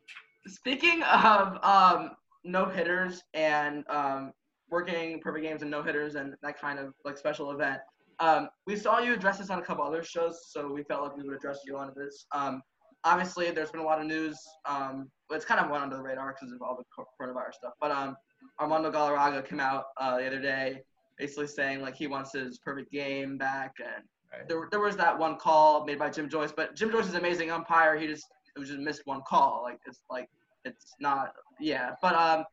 speaking 0.46 1.02
of 1.02 1.58
um 1.62 2.10
no 2.44 2.66
hitters 2.66 3.22
and 3.34 3.84
um 3.88 4.32
working 4.70 5.20
perfect 5.20 5.44
games 5.44 5.62
and 5.62 5.70
no 5.70 5.82
hitters 5.82 6.14
and 6.14 6.34
that 6.42 6.58
kind 6.58 6.78
of 6.78 6.94
like 7.04 7.18
special 7.18 7.50
event. 7.50 7.78
Um, 8.20 8.48
we 8.66 8.76
saw 8.76 9.00
you 9.00 9.12
address 9.12 9.38
this 9.38 9.50
on 9.50 9.58
a 9.58 9.62
couple 9.62 9.84
other 9.84 10.02
shows, 10.02 10.50
so 10.50 10.72
we 10.72 10.82
felt 10.84 11.02
like 11.02 11.16
we 11.16 11.24
would 11.24 11.36
address 11.36 11.60
you 11.66 11.76
on 11.76 11.92
this. 11.96 12.26
Um, 12.32 12.62
obviously, 13.04 13.50
there's 13.50 13.70
been 13.70 13.80
a 13.80 13.84
lot 13.84 14.00
of 14.00 14.06
news. 14.06 14.38
Um, 14.64 15.10
it's 15.30 15.44
kind 15.44 15.60
of 15.60 15.70
went 15.70 15.82
under 15.82 15.96
the 15.96 16.02
radar 16.02 16.34
because 16.34 16.52
of 16.52 16.62
all 16.62 16.76
the 16.76 16.84
coronavirus 17.20 17.54
stuff. 17.54 17.72
But 17.80 17.90
um, 17.90 18.16
Armando 18.60 18.90
Galarraga 18.90 19.46
came 19.46 19.60
out 19.60 19.86
uh, 19.98 20.18
the 20.18 20.26
other 20.26 20.40
day 20.40 20.82
basically 21.22 21.46
saying 21.46 21.80
like 21.80 21.94
he 21.94 22.08
wants 22.08 22.32
his 22.32 22.58
perfect 22.58 22.90
game 22.90 23.38
back, 23.38 23.74
and 23.78 24.04
right. 24.32 24.48
there 24.48 24.66
there 24.70 24.80
was 24.80 24.96
that 24.96 25.16
one 25.16 25.36
call 25.36 25.84
made 25.84 25.98
by 25.98 26.10
Jim 26.10 26.28
Joyce, 26.28 26.52
but 26.52 26.74
Jim 26.74 26.90
Joyce 26.90 27.06
is 27.06 27.14
an 27.14 27.20
amazing 27.20 27.50
umpire. 27.50 27.96
He 27.96 28.06
just 28.08 28.26
it 28.56 28.58
was 28.58 28.68
just 28.68 28.80
missed 28.80 29.02
one 29.04 29.22
call. 29.28 29.62
Like 29.62 29.78
it's 29.86 30.02
like 30.10 30.28
it's 30.64 30.94
not 31.00 31.32
yeah, 31.60 31.92
but 32.02 32.14
um. 32.14 32.44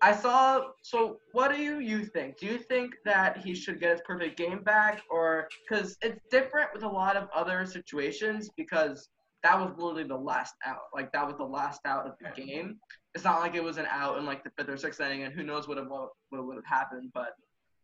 I 0.00 0.14
saw. 0.14 0.62
So, 0.82 1.18
what 1.32 1.50
do 1.50 1.60
you 1.60 1.80
you 1.80 2.04
think? 2.04 2.38
Do 2.38 2.46
you 2.46 2.58
think 2.58 2.94
that 3.04 3.36
he 3.38 3.52
should 3.52 3.80
get 3.80 3.90
his 3.90 4.00
perfect 4.06 4.38
game 4.38 4.62
back, 4.62 5.02
or 5.10 5.48
because 5.68 5.96
it's 6.02 6.20
different 6.30 6.68
with 6.72 6.84
a 6.84 6.88
lot 6.88 7.16
of 7.16 7.28
other 7.34 7.66
situations? 7.66 8.48
Because 8.56 9.08
that 9.42 9.58
was 9.58 9.70
literally 9.76 10.04
the 10.04 10.16
last 10.16 10.54
out. 10.64 10.86
Like 10.94 11.10
that 11.12 11.26
was 11.26 11.36
the 11.36 11.44
last 11.44 11.80
out 11.84 12.06
of 12.06 12.12
the 12.20 12.30
game. 12.40 12.78
It's 13.16 13.24
not 13.24 13.40
like 13.40 13.56
it 13.56 13.64
was 13.64 13.76
an 13.76 13.86
out 13.90 14.18
in 14.18 14.24
like 14.24 14.44
the 14.44 14.50
fifth 14.56 14.68
or 14.68 14.76
sixth 14.76 15.00
inning, 15.00 15.24
and 15.24 15.34
who 15.34 15.42
knows 15.42 15.66
what 15.66 15.78
what 15.88 16.10
would 16.30 16.54
have 16.54 16.64
happened. 16.64 17.10
But 17.12 17.32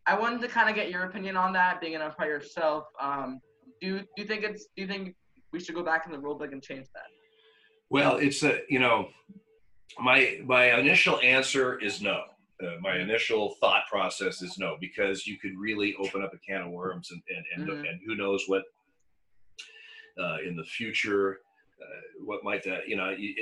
I 0.07 0.19
wanted 0.19 0.41
to 0.43 0.49
kind 0.49 0.69
of 0.69 0.75
get 0.75 0.91
your 0.91 1.05
opinion 1.05 1.37
on 1.37 1.53
that, 1.55 1.81
being 1.81 1.95
an 1.95 2.03
umpire 2.03 2.29
yourself. 2.29 2.85
Um, 3.01 3.41
do 3.81 3.87
you, 3.87 3.99
do 4.01 4.07
you 4.19 4.25
think 4.25 4.45
it's 4.45 4.67
do 4.77 4.83
you 4.83 4.87
think 4.87 5.15
we 5.53 5.61
should 5.61 5.75
go 5.75 5.83
back 5.83 6.07
in 6.07 6.13
the 6.13 6.19
rule 6.19 6.35
book 6.35 6.53
and 6.53 6.63
change 6.63 6.87
that? 6.95 7.05
Well, 7.91 8.17
it's 8.17 8.43
a 8.43 8.61
you 8.69 8.79
know, 8.79 9.09
my 9.99 10.41
my 10.45 10.79
initial 10.79 11.21
answer 11.21 11.79
is 11.79 12.03
no. 12.03 12.23
Uh, 12.63 12.77
my 12.81 12.99
initial 12.99 13.57
thought 13.61 13.83
process 13.91 14.41
is 14.41 14.59
no 14.59 14.77
because 14.81 15.27
you 15.27 15.37
could 15.39 15.59
really 15.59 15.95
open 15.99 16.23
up 16.23 16.33
a 16.33 16.39
can 16.39 16.63
of 16.63 16.71
worms 16.71 17.11
and 17.11 17.21
and 17.29 17.45
and, 17.57 17.69
mm-hmm. 17.69 17.85
and 17.85 18.01
who 18.07 18.15
knows 18.15 18.45
what 18.47 18.63
uh, 20.21 20.37
in 20.47 20.55
the 20.55 20.63
future 20.63 21.41
uh, 21.83 22.25
what 22.25 22.45
might 22.45 22.63
that 22.63 22.87
you 22.87 22.95
know 22.95 23.11
you 23.11 23.35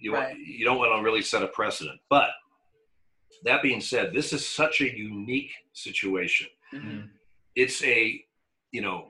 you, 0.00 0.14
right. 0.14 0.36
you 0.38 0.64
don't 0.64 0.78
want 0.78 0.96
to 0.96 1.02
really 1.02 1.20
set 1.20 1.42
a 1.42 1.48
precedent 1.48 1.98
but 2.08 2.30
that 3.44 3.62
being 3.62 3.80
said, 3.80 4.12
this 4.12 4.32
is 4.32 4.46
such 4.46 4.80
a 4.80 4.96
unique 4.96 5.52
situation. 5.72 6.48
Mm-hmm. 6.74 7.06
It's 7.56 7.82
a, 7.84 8.22
you 8.72 8.82
know, 8.82 9.08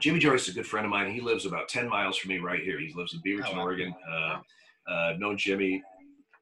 Jimmy 0.00 0.18
Joyce 0.18 0.44
is 0.44 0.48
a 0.50 0.52
good 0.52 0.66
friend 0.66 0.84
of 0.84 0.90
mine. 0.90 1.12
He 1.12 1.20
lives 1.20 1.46
about 1.46 1.68
10 1.68 1.88
miles 1.88 2.16
from 2.16 2.30
me 2.30 2.38
right 2.38 2.62
here. 2.62 2.80
He 2.80 2.92
lives 2.94 3.14
in 3.14 3.20
Beaverton, 3.20 3.56
oh. 3.56 3.60
Oregon. 3.60 3.94
Uh, 4.10 4.38
uh, 4.86 5.14
known 5.18 5.36
Jimmy, 5.38 5.82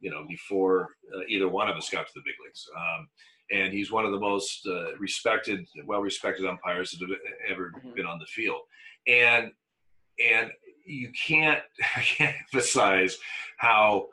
you 0.01 0.11
know, 0.11 0.25
before 0.29 0.89
uh, 1.15 1.21
either 1.29 1.49
one 1.49 1.69
of 1.69 1.77
us 1.77 1.89
got 1.91 2.07
to 2.07 2.13
the 2.15 2.23
big 2.25 2.35
leagues. 2.45 2.69
Um, 2.77 3.09
and 3.53 3.73
he's 3.73 3.93
one 3.93 4.05
of 4.05 4.13
the 4.13 4.19
most 4.19 4.67
uh, 4.67 4.97
respected, 4.99 5.67
well-respected 5.85 6.47
umpires 6.47 6.91
that 6.93 7.09
have 7.09 7.19
ever 7.49 7.73
mm-hmm. 7.77 7.95
been 7.95 8.07
on 8.07 8.19
the 8.19 8.27
field. 8.27 8.63
And 9.07 9.53
and 10.19 10.51
you 10.85 11.11
can't, 11.13 11.63
I 11.97 12.01
can't 12.01 12.37
emphasize 12.53 13.19
how 13.59 14.09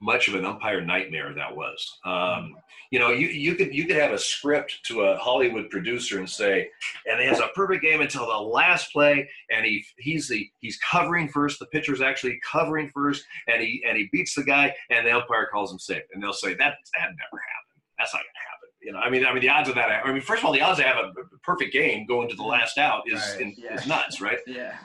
much 0.00 0.28
of 0.28 0.34
an 0.34 0.44
umpire 0.44 0.80
nightmare 0.80 1.34
that 1.34 1.54
was. 1.56 1.98
Um, 2.04 2.54
you 2.90 2.98
know, 2.98 3.10
you, 3.10 3.26
you 3.28 3.54
could 3.54 3.74
you 3.74 3.84
could 3.86 3.96
have 3.96 4.12
a 4.12 4.18
script 4.18 4.80
to 4.84 5.02
a 5.02 5.16
Hollywood 5.18 5.68
producer 5.70 6.18
and 6.18 6.28
say, 6.28 6.68
and 7.06 7.20
he 7.20 7.26
has 7.26 7.38
a 7.40 7.48
perfect 7.54 7.82
game 7.82 8.00
until 8.00 8.26
the 8.26 8.32
last 8.36 8.92
play, 8.92 9.28
and 9.50 9.66
he 9.66 9.84
he's 9.98 10.28
the 10.28 10.48
he's 10.60 10.78
covering 10.78 11.28
first, 11.28 11.58
the 11.58 11.66
pitcher's 11.66 12.00
actually 12.00 12.40
covering 12.50 12.88
first, 12.94 13.24
and 13.46 13.60
he 13.62 13.84
and 13.86 13.96
he 13.98 14.08
beats 14.12 14.34
the 14.34 14.44
guy, 14.44 14.74
and 14.90 15.06
the 15.06 15.10
umpire 15.14 15.48
calls 15.52 15.70
him 15.72 15.78
safe, 15.78 16.02
and 16.14 16.22
they'll 16.22 16.32
say 16.32 16.50
that 16.54 16.58
that 16.96 17.00
never 17.02 17.42
happened. 17.42 17.82
That's 17.98 18.14
not 18.14 18.20
gonna 18.20 18.48
happen. 18.50 18.68
You 18.80 18.92
know, 18.92 18.98
I 19.00 19.10
mean, 19.10 19.26
I 19.26 19.32
mean, 19.32 19.42
the 19.42 19.50
odds 19.50 19.68
of 19.68 19.74
that. 19.74 19.90
I 19.90 20.10
mean, 20.12 20.22
first 20.22 20.40
of 20.42 20.46
all, 20.46 20.52
the 20.52 20.62
odds 20.62 20.78
to 20.78 20.84
have 20.84 20.96
a 21.04 21.12
perfect 21.42 21.72
game 21.72 22.06
going 22.06 22.28
to 22.30 22.36
the 22.36 22.44
last 22.44 22.78
out 22.78 23.02
is 23.06 23.20
Right. 23.32 23.40
in, 23.42 23.54
Yeah. 23.58 23.74
is 23.74 23.86
nuts, 23.86 24.20
right? 24.20 24.38
Yeah. 24.46 24.76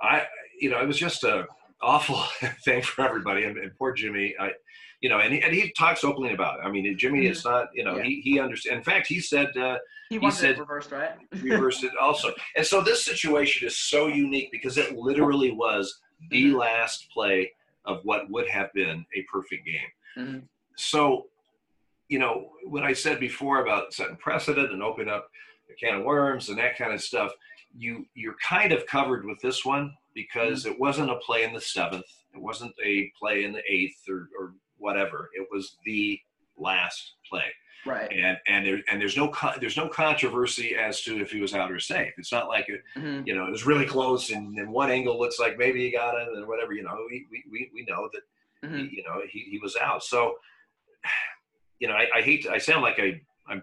I, 0.00 0.26
you 0.60 0.70
know, 0.70 0.80
it 0.80 0.86
was 0.86 0.98
just 0.98 1.24
a 1.24 1.46
awful 1.84 2.16
thing 2.64 2.82
for 2.82 3.04
everybody, 3.04 3.44
and, 3.44 3.56
and 3.58 3.76
poor 3.78 3.92
Jimmy. 3.92 4.34
I, 4.40 4.52
you 5.00 5.10
know, 5.10 5.18
and 5.18 5.34
he, 5.34 5.42
and 5.42 5.52
he 5.54 5.70
talks 5.72 6.02
openly 6.02 6.32
about 6.32 6.58
it. 6.60 6.62
I 6.64 6.70
mean, 6.70 6.96
Jimmy 6.96 7.26
is 7.26 7.44
not, 7.44 7.68
you 7.74 7.84
know, 7.84 7.96
Yeah. 7.96 8.04
he 8.04 8.20
he 8.22 8.40
understands. 8.40 8.78
In 8.78 8.82
fact, 8.84 9.06
he 9.06 9.20
said 9.20 9.54
uh, 9.56 9.76
He 10.08 10.18
wants 10.18 10.38
said- 10.38 10.58
reversed, 10.58 10.90
right? 10.92 11.12
reversed 11.42 11.84
it 11.84 11.92
also. 12.00 12.32
And 12.56 12.64
so 12.66 12.80
this 12.80 13.04
situation 13.04 13.66
is 13.66 13.76
so 13.78 14.06
unique 14.06 14.50
because 14.50 14.78
it 14.78 14.96
literally 14.96 15.50
was 15.52 16.00
the 16.30 16.46
Mhm. 16.46 16.56
last 16.58 17.08
play 17.12 17.52
of 17.84 18.00
what 18.04 18.30
would 18.30 18.48
have 18.48 18.72
been 18.72 19.04
a 19.14 19.22
perfect 19.30 19.66
game. 19.66 19.90
Mhm. 20.16 20.42
So, 20.76 21.26
you 22.08 22.18
know, 22.18 22.52
what 22.64 22.82
I 22.82 22.94
said 22.94 23.20
before 23.20 23.60
about 23.62 23.92
setting 23.92 24.16
precedent 24.16 24.72
and 24.72 24.82
opening 24.82 25.12
up 25.12 25.28
a 25.70 25.74
can 25.74 25.96
of 25.98 26.04
worms 26.04 26.48
and 26.48 26.58
that 26.58 26.78
kind 26.78 26.94
of 26.94 27.02
stuff, 27.02 27.30
you 27.76 28.06
you're 28.14 28.36
kind 28.42 28.72
of 28.72 28.86
covered 28.86 29.26
with 29.26 29.38
this 29.42 29.64
one 29.66 29.92
because 30.14 30.66
it 30.66 30.78
wasn't 30.78 31.10
a 31.10 31.16
play 31.16 31.44
in 31.44 31.52
the 31.52 31.60
seventh, 31.60 32.06
it 32.34 32.40
wasn't 32.40 32.74
a 32.84 33.10
play 33.18 33.44
in 33.44 33.52
the 33.52 33.62
eighth 33.68 34.02
or, 34.08 34.28
or 34.38 34.54
whatever. 34.78 35.30
It 35.34 35.46
was 35.52 35.76
the 35.84 36.18
last 36.56 37.14
play 37.28 37.42
Right. 37.86 38.10
and 38.12 38.38
and 38.46 38.64
there 38.64 38.80
and 38.90 38.98
there's 39.00 39.16
no 39.16 39.28
con- 39.28 39.58
there's 39.60 39.76
no 39.76 39.88
controversy 39.88 40.74
as 40.76 41.02
to 41.02 41.20
if 41.20 41.30
he 41.32 41.40
was 41.40 41.52
out 41.54 41.70
or 41.70 41.78
safe. 41.80 42.12
It's 42.16 42.32
not 42.32 42.48
like 42.48 42.66
it, 42.68 42.80
Mhm. 42.96 43.26
you 43.26 43.34
know 43.34 43.44
it 43.46 43.50
was 43.50 43.66
really 43.66 43.84
close 43.86 44.30
and, 44.30 44.56
and 44.58 44.72
one 44.72 44.90
angle 44.90 45.18
looks 45.18 45.38
like 45.38 45.58
maybe 45.58 45.80
he 45.84 45.90
got 45.90 46.14
it 46.14 46.28
and 46.28 46.46
whatever. 46.46 46.72
You 46.72 46.82
know 46.84 46.96
we 47.10 47.26
we, 47.30 47.44
we, 47.50 47.70
we 47.74 47.84
know 47.84 48.08
that 48.12 48.68
Mhm. 48.68 48.88
he, 48.88 48.96
you 48.96 49.02
know 49.02 49.20
he, 49.30 49.40
he 49.50 49.58
was 49.58 49.76
out. 49.76 50.02
So 50.02 50.36
you 51.80 51.88
know 51.88 51.94
I, 51.94 52.06
I 52.16 52.22
hate 52.22 52.44
to, 52.44 52.52
I 52.52 52.58
sound 52.58 52.82
like 52.82 52.98
I 52.98 53.20
I'm 53.48 53.62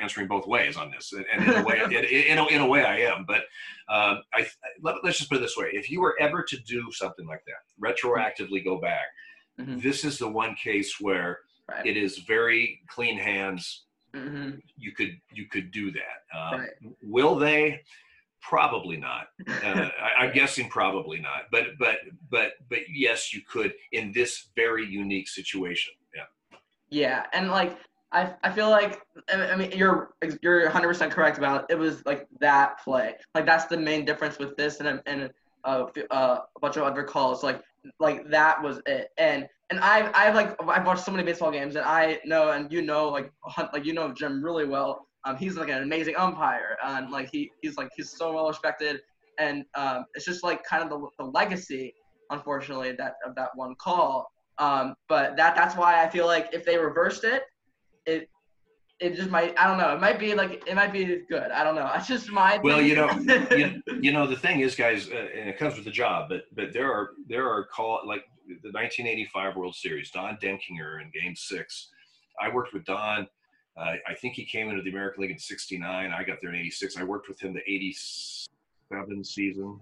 answering 0.00 0.28
both 0.28 0.46
ways 0.46 0.76
on 0.76 0.90
this, 0.90 1.12
and, 1.12 1.24
and 1.32 1.42
in 1.48 1.60
a 1.60 1.64
way 1.64 1.80
in, 1.84 1.92
in, 1.92 2.38
a, 2.38 2.46
in 2.46 2.60
a 2.60 2.66
way 2.66 2.84
I 2.84 2.98
am. 3.00 3.24
But 3.26 3.42
um, 3.88 4.22
I 4.32 4.46
let, 4.80 4.96
let's 5.02 5.18
just 5.18 5.30
put 5.30 5.38
it 5.38 5.40
this 5.40 5.56
way: 5.56 5.70
if 5.72 5.90
you 5.90 6.00
were 6.00 6.16
ever 6.20 6.42
to 6.42 6.56
do 6.58 6.90
something 6.92 7.26
like 7.26 7.42
that, 7.46 7.64
retroactively 7.84 8.64
go 8.64 8.80
back, 8.80 9.06
Mhm. 9.58 9.82
this 9.82 10.04
is 10.04 10.18
the 10.18 10.28
one 10.28 10.54
case 10.54 11.00
where 11.00 11.40
Right. 11.68 11.86
it 11.86 11.96
is 11.96 12.18
very 12.18 12.80
clean 12.88 13.16
hands 13.16 13.84
Mhm. 14.14 14.60
you 14.76 14.92
could 14.92 15.20
you 15.32 15.46
could 15.46 15.70
do 15.70 15.92
that. 15.92 16.36
Um, 16.36 16.60
Right. 16.60 16.70
Will 17.02 17.36
they? 17.36 17.80
Probably 18.42 18.96
not. 18.96 19.28
Uh, 19.48 19.90
I, 20.02 20.24
I'm 20.24 20.32
guessing 20.32 20.68
probably 20.70 21.20
not. 21.20 21.42
But 21.52 21.78
but 21.78 21.98
but 22.30 22.52
but 22.68 22.78
yes, 22.92 23.32
you 23.34 23.42
could 23.42 23.74
in 23.92 24.12
this 24.12 24.48
very 24.56 24.84
unique 24.86 25.28
situation. 25.28 25.92
Yeah. 26.14 26.58
Yeah, 26.88 27.26
and 27.32 27.50
like 27.50 27.76
I, 28.12 28.34
I 28.42 28.50
feel 28.50 28.70
like 28.70 29.02
I 29.32 29.50
I 29.52 29.56
mean 29.56 29.72
you're 29.72 30.14
you're 30.42 30.64
100 30.64 30.88
percent 30.88 31.12
correct 31.12 31.38
about 31.38 31.62
it. 31.62 31.74
it 31.74 31.78
was 31.78 32.04
like 32.04 32.26
that 32.40 32.82
play. 32.82 33.14
Like 33.34 33.46
that's 33.46 33.66
the 33.66 33.76
main 33.76 34.04
difference 34.04 34.38
with 34.38 34.56
this 34.56 34.80
and 34.80 35.00
and 35.06 35.30
a, 35.64 35.86
a 36.10 36.38
bunch 36.60 36.76
of 36.76 36.82
other 36.82 37.04
calls. 37.04 37.42
Like 37.42 37.62
like 37.98 38.28
that 38.30 38.62
was 38.62 38.80
it. 38.86 39.10
And 39.18 39.46
and 39.70 39.78
I 39.80 40.10
I've 40.14 40.34
like 40.34 40.56
I've 40.68 40.86
watched 40.86 41.04
so 41.04 41.12
many 41.12 41.22
baseball 41.24 41.50
games 41.50 41.76
and 41.76 41.84
I 41.84 42.18
know 42.24 42.50
and 42.50 42.72
you 42.72 42.82
know 42.82 43.08
like 43.08 43.32
like 43.72 43.84
you 43.84 43.92
know 43.92 44.12
Jim 44.12 44.44
really 44.44 44.66
well. 44.66 45.06
Um 45.24 45.36
he's 45.36 45.56
like 45.56 45.68
an 45.68 45.82
amazing 45.82 46.16
umpire 46.16 46.76
and 46.84 47.10
like 47.10 47.30
he 47.30 47.50
he's 47.62 47.76
like 47.76 47.90
he's 47.96 48.10
so 48.10 48.32
well 48.32 48.48
respected. 48.48 49.00
And 49.38 49.64
um 49.76 50.06
it's 50.14 50.24
just 50.24 50.42
like 50.42 50.64
kind 50.64 50.82
of 50.82 50.90
the, 50.90 51.06
the 51.18 51.24
legacy 51.30 51.94
unfortunately 52.30 52.92
that 52.92 53.14
of 53.24 53.34
that 53.36 53.50
one 53.54 53.74
call. 53.76 54.32
Um, 54.58 54.94
but 55.08 55.36
that 55.36 55.54
that's 55.54 55.76
why 55.76 56.04
I 56.04 56.08
feel 56.08 56.26
like 56.26 56.50
if 56.52 56.64
they 56.64 56.76
reversed 56.76 57.24
it, 57.24 57.44
it 58.06 58.28
it 59.00 59.16
just 59.16 59.30
might 59.30 59.58
I 59.58 59.66
don't 59.66 59.78
know. 59.78 59.94
It 59.94 60.00
might 60.00 60.18
be 60.18 60.34
like 60.34 60.62
it 60.66 60.74
might 60.74 60.92
be 60.92 61.22
good. 61.28 61.50
I 61.50 61.64
don't 61.64 61.74
know. 61.74 61.90
It's 61.96 62.06
just 62.06 62.30
my 62.30 62.58
Well, 62.62 62.80
you 62.80 62.94
know, 62.94 63.10
you, 63.56 63.82
you 64.00 64.12
know 64.12 64.26
the 64.26 64.36
thing 64.36 64.60
is, 64.60 64.74
guys, 64.74 65.08
uh, 65.08 65.26
and 65.36 65.48
it 65.48 65.58
comes 65.58 65.76
with 65.76 65.84
the 65.84 65.90
job. 65.90 66.28
But 66.28 66.44
but 66.52 66.72
there 66.72 66.92
are 66.92 67.10
there 67.26 67.48
are 67.48 67.64
call 67.64 68.02
like 68.06 68.24
the 68.46 68.70
1985 68.72 69.56
World 69.56 69.74
Series. 69.74 70.10
Don 70.10 70.36
Denkinger 70.36 71.02
in 71.02 71.10
Game 71.10 71.34
Six. 71.34 71.88
I 72.40 72.52
worked 72.52 72.72
with 72.72 72.84
Don. 72.84 73.26
Uh, 73.76 73.94
I 74.06 74.14
think 74.20 74.34
he 74.34 74.44
came 74.44 74.68
into 74.68 74.82
the 74.82 74.90
American 74.90 75.22
League 75.22 75.30
in 75.30 75.38
'69. 75.38 76.12
I 76.12 76.24
got 76.24 76.38
there 76.42 76.50
in 76.50 76.56
'86. 76.56 76.98
I 76.98 77.04
worked 77.04 77.28
with 77.28 77.40
him 77.40 77.54
the 77.54 77.62
'87 77.66 79.24
season. 79.24 79.80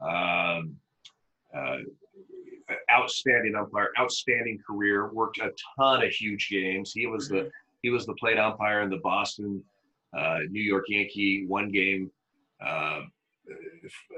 Um, 0.00 0.76
uh, 1.56 1.78
outstanding 2.94 3.54
umpire, 3.54 3.90
outstanding 3.98 4.58
career. 4.66 5.12
Worked 5.12 5.38
a 5.38 5.52
ton 5.78 6.04
of 6.04 6.10
huge 6.10 6.48
games. 6.50 6.92
He 6.92 7.06
was 7.06 7.28
the 7.28 7.50
he 7.82 7.90
was 7.90 8.06
the 8.06 8.14
plate 8.14 8.38
umpire 8.38 8.82
in 8.82 8.90
the 8.90 8.98
Boston, 8.98 9.62
uh, 10.16 10.38
New 10.50 10.62
York 10.62 10.84
Yankee 10.88 11.44
one 11.46 11.70
game, 11.70 12.10
uh, 12.64 13.00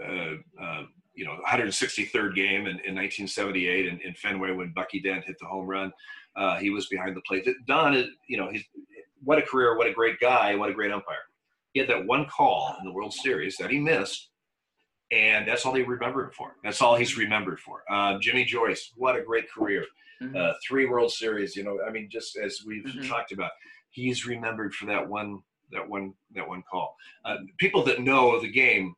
uh, 0.05 0.35
uh, 0.63 0.83
you 1.15 1.25
know, 1.25 1.39
163rd 1.47 2.35
game 2.35 2.61
in, 2.63 2.79
in 2.85 2.95
1978 2.95 3.87
in, 3.87 4.01
in 4.01 4.15
Fenway 4.15 4.53
when 4.53 4.73
Bucky 4.75 5.01
Dent 5.01 5.25
hit 5.25 5.37
the 5.41 5.47
home 5.47 5.67
run. 5.67 5.93
Uh, 6.37 6.57
he 6.57 6.71
was 6.71 6.87
behind 6.87 7.17
the 7.17 7.23
plate. 7.23 7.49
Don 7.67 7.95
is, 7.95 8.07
you 8.29 8.37
know, 8.37 8.51
he's 8.51 8.65
what 9.25 9.39
a 9.39 9.43
career, 9.43 9.77
what 9.77 9.89
a 9.89 9.93
great 9.93 10.21
guy, 10.21 10.55
what 10.55 10.71
a 10.71 10.75
great 10.75 10.93
umpire. 10.93 11.17
He 11.73 11.81
had 11.81 11.89
that 11.89 12.07
one 12.07 12.27
call 12.27 12.77
in 12.79 12.87
the 12.87 12.93
World 12.93 13.13
Series 13.13 13.57
that 13.57 13.71
he 13.71 13.79
missed, 13.79 14.29
and 15.13 15.47
that's 15.47 15.65
all 15.65 15.73
they 15.73 15.83
remembered 15.83 16.35
for. 16.35 16.57
That's 16.65 16.83
all 16.83 16.97
he's 16.97 17.17
remembered 17.17 17.61
for. 17.61 17.83
Uh, 17.91 18.19
Jimmy 18.19 18.45
Joyce, 18.45 18.93
what 18.97 19.17
a 19.17 19.23
great 19.23 19.51
career 19.51 19.85
Mhm. 20.21 20.35
uh, 20.37 20.55
three 20.67 20.87
World 20.87 21.13
Series. 21.13 21.55
You 21.55 21.63
know, 21.65 21.79
I 21.87 21.91
mean, 21.91 22.09
just 22.11 22.37
as 22.37 22.63
we've 22.67 22.85
Mhm. 22.85 23.07
talked 23.09 23.33
about, 23.33 23.53
he's 23.91 24.27
remembered 24.27 24.75
for 24.75 24.87
that 24.87 25.07
one, 25.07 25.41
that 25.73 25.87
one, 25.87 26.15
that 26.33 26.49
one 26.49 26.63
call. 26.63 26.97
Uh, 27.25 27.39
people 27.59 27.83
that 27.85 28.01
know 28.01 28.41
the 28.41 28.49
game 28.51 28.95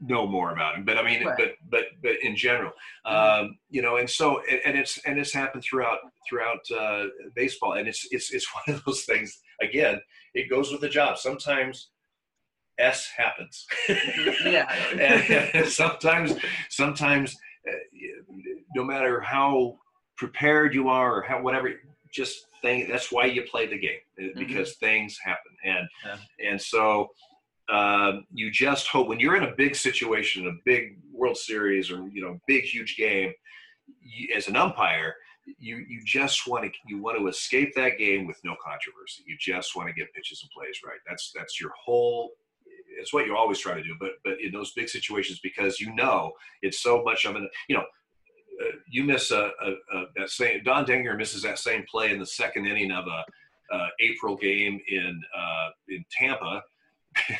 know 0.00 0.26
more 0.26 0.52
about 0.52 0.76
him, 0.76 0.84
but 0.84 0.96
I 0.96 1.02
mean, 1.02 1.24
Right. 1.24 1.36
but 1.36 1.54
but 1.68 1.84
but 2.00 2.16
in 2.22 2.36
general, 2.36 2.72
um, 3.04 3.58
you 3.70 3.82
know, 3.82 3.96
and 3.96 4.08
so 4.08 4.40
and, 4.48 4.60
and 4.64 4.78
it's 4.78 4.98
and 4.98 5.18
it's 5.18 5.32
happened 5.32 5.64
throughout 5.64 5.98
throughout 6.28 6.60
uh, 6.70 7.06
baseball, 7.34 7.72
and 7.72 7.88
it's 7.88 8.06
it's 8.12 8.30
it's 8.32 8.46
one 8.66 8.76
of 8.76 8.84
those 8.84 9.04
things. 9.04 9.42
Again, 9.60 10.00
it 10.34 10.48
goes 10.48 10.70
with 10.70 10.80
the 10.80 10.88
job. 10.88 11.18
Sometimes 11.18 11.90
S 12.78 13.10
happens. 13.16 13.66
yeah. 14.44 14.72
and 15.54 15.66
sometimes 15.68 16.34
sometimes 16.68 17.36
uh, 17.68 17.72
no 18.74 18.84
matter 18.84 19.20
how 19.20 19.76
prepared 20.16 20.74
you 20.74 20.88
are 20.88 21.16
or 21.18 21.22
how 21.22 21.42
whatever 21.42 21.70
just 22.12 22.46
thing 22.62 22.86
that's 22.90 23.10
why 23.10 23.24
you 23.24 23.42
play 23.42 23.66
the 23.66 23.78
game 23.78 24.00
uh, 24.22 24.26
because 24.38 24.74
things 24.76 25.18
happen 25.22 25.52
and 25.64 25.88
Yeah. 26.04 26.50
and 26.50 26.60
so 26.60 27.08
um, 27.70 28.24
you 28.32 28.50
just 28.50 28.88
hope 28.88 29.06
when 29.08 29.20
you're 29.20 29.36
in 29.36 29.44
a 29.44 29.54
big 29.56 29.74
situation 29.76 30.46
a 30.46 30.52
big 30.64 30.98
world 31.12 31.36
series 31.36 31.90
or 31.90 32.06
you 32.08 32.22
know 32.22 32.38
big 32.46 32.64
huge 32.64 32.96
game 32.96 33.32
you, 34.02 34.28
as 34.34 34.48
an 34.48 34.56
umpire 34.56 35.14
you 35.58 35.76
you 35.88 36.00
just 36.04 36.46
want 36.46 36.64
to 36.64 36.70
you 36.86 37.00
want 37.00 37.18
to 37.18 37.26
escape 37.28 37.74
that 37.74 37.96
game 37.98 38.26
with 38.26 38.38
no 38.44 38.54
controversy 38.62 39.22
you 39.26 39.36
just 39.38 39.74
want 39.76 39.88
to 39.88 39.94
get 39.94 40.12
pitches 40.12 40.42
and 40.42 40.50
plays 40.50 40.80
right 40.86 40.98
that's 41.08 41.32
that's 41.34 41.60
your 41.60 41.70
whole 41.82 42.30
it's 43.00 43.12
what 43.12 43.26
you 43.26 43.36
always 43.36 43.58
try 43.58 43.74
to 43.74 43.82
do 43.82 43.94
but 43.98 44.10
but 44.24 44.34
in 44.40 44.52
those 44.52 44.72
big 44.72 44.88
situations 44.88 45.40
because 45.42 45.80
you 45.80 45.94
know 45.94 46.32
it's 46.62 46.82
so 46.82 47.02
much 47.02 47.24
of 47.24 47.36
an 47.36 47.48
you 47.68 47.76
know 47.76 47.84
uh, 48.62 48.76
you 48.88 49.04
miss 49.04 49.30
a, 49.30 49.50
a, 49.62 49.70
a 49.70 50.04
that 50.16 50.30
same 50.30 50.62
Don 50.62 50.84
Denkinger 50.84 51.16
misses 51.16 51.42
that 51.42 51.58
same 51.58 51.84
play 51.90 52.12
in 52.12 52.18
the 52.18 52.26
second 52.26 52.66
inning 52.66 52.92
of 52.92 53.06
a 53.06 53.24
uh, 53.72 53.88
April 54.00 54.36
game 54.36 54.80
in 54.88 55.20
uh, 55.36 55.68
in 55.88 56.04
Tampa. 56.10 56.62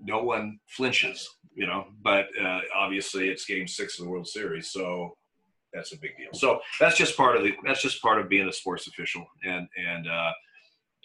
no 0.00 0.22
one 0.22 0.58
flinches, 0.66 1.28
you 1.54 1.66
know. 1.66 1.86
But 2.02 2.26
uh, 2.40 2.60
obviously, 2.74 3.28
it's 3.28 3.44
Game 3.44 3.66
Six 3.66 3.98
of 3.98 4.04
the 4.04 4.10
World 4.10 4.26
Series, 4.26 4.70
so 4.70 5.16
that's 5.72 5.92
a 5.92 5.98
big 5.98 6.16
deal. 6.16 6.30
So 6.32 6.60
that's 6.78 6.96
just 6.96 7.16
part 7.16 7.36
of 7.36 7.42
the 7.42 7.54
that's 7.64 7.82
just 7.82 8.02
part 8.02 8.20
of 8.20 8.28
being 8.28 8.48
a 8.48 8.52
sports 8.52 8.86
official, 8.86 9.26
and 9.44 9.66
and 9.76 10.08
uh, 10.08 10.32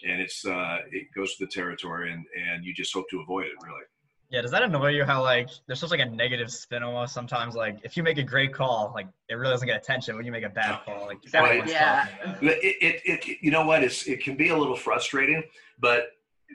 and 0.04 0.20
it's 0.20 0.44
uh, 0.44 0.78
it 0.90 1.08
goes 1.14 1.36
to 1.36 1.44
the 1.44 1.50
territory, 1.50 2.12
and 2.12 2.24
and 2.50 2.64
you 2.64 2.74
just 2.74 2.92
hope 2.92 3.08
to 3.10 3.20
avoid 3.20 3.46
it, 3.46 3.52
really. 3.62 3.82
Yeah, 4.28 4.42
does 4.42 4.50
that 4.50 4.62
annoy 4.64 4.88
you 4.88 5.04
how 5.04 5.22
like 5.22 5.48
there's 5.66 5.78
such 5.78 5.92
like 5.92 6.00
a 6.00 6.04
negative 6.04 6.50
spin 6.50 6.82
almost 6.82 7.14
sometimes? 7.14 7.54
Like 7.54 7.78
if 7.84 7.96
you 7.96 8.02
make 8.02 8.18
a 8.18 8.24
great 8.24 8.52
call, 8.52 8.90
like 8.94 9.06
it 9.28 9.34
really 9.34 9.52
doesn't 9.52 9.68
get 9.68 9.76
attention. 9.76 10.16
When 10.16 10.26
you 10.26 10.32
make 10.32 10.44
a 10.44 10.48
bad 10.48 10.80
call, 10.84 11.06
like 11.06 11.18
Exactly, 11.22 11.50
everyone's 11.50 11.70
yeah. 11.70 12.08
it. 12.40 12.58
It, 12.62 12.76
it, 12.82 13.02
it 13.04 13.38
you 13.40 13.52
know 13.52 13.64
what 13.64 13.84
it's 13.84 14.06
it 14.08 14.22
can 14.22 14.36
be 14.36 14.48
a 14.48 14.56
little 14.56 14.76
frustrating 14.76 15.44
but 15.78 16.08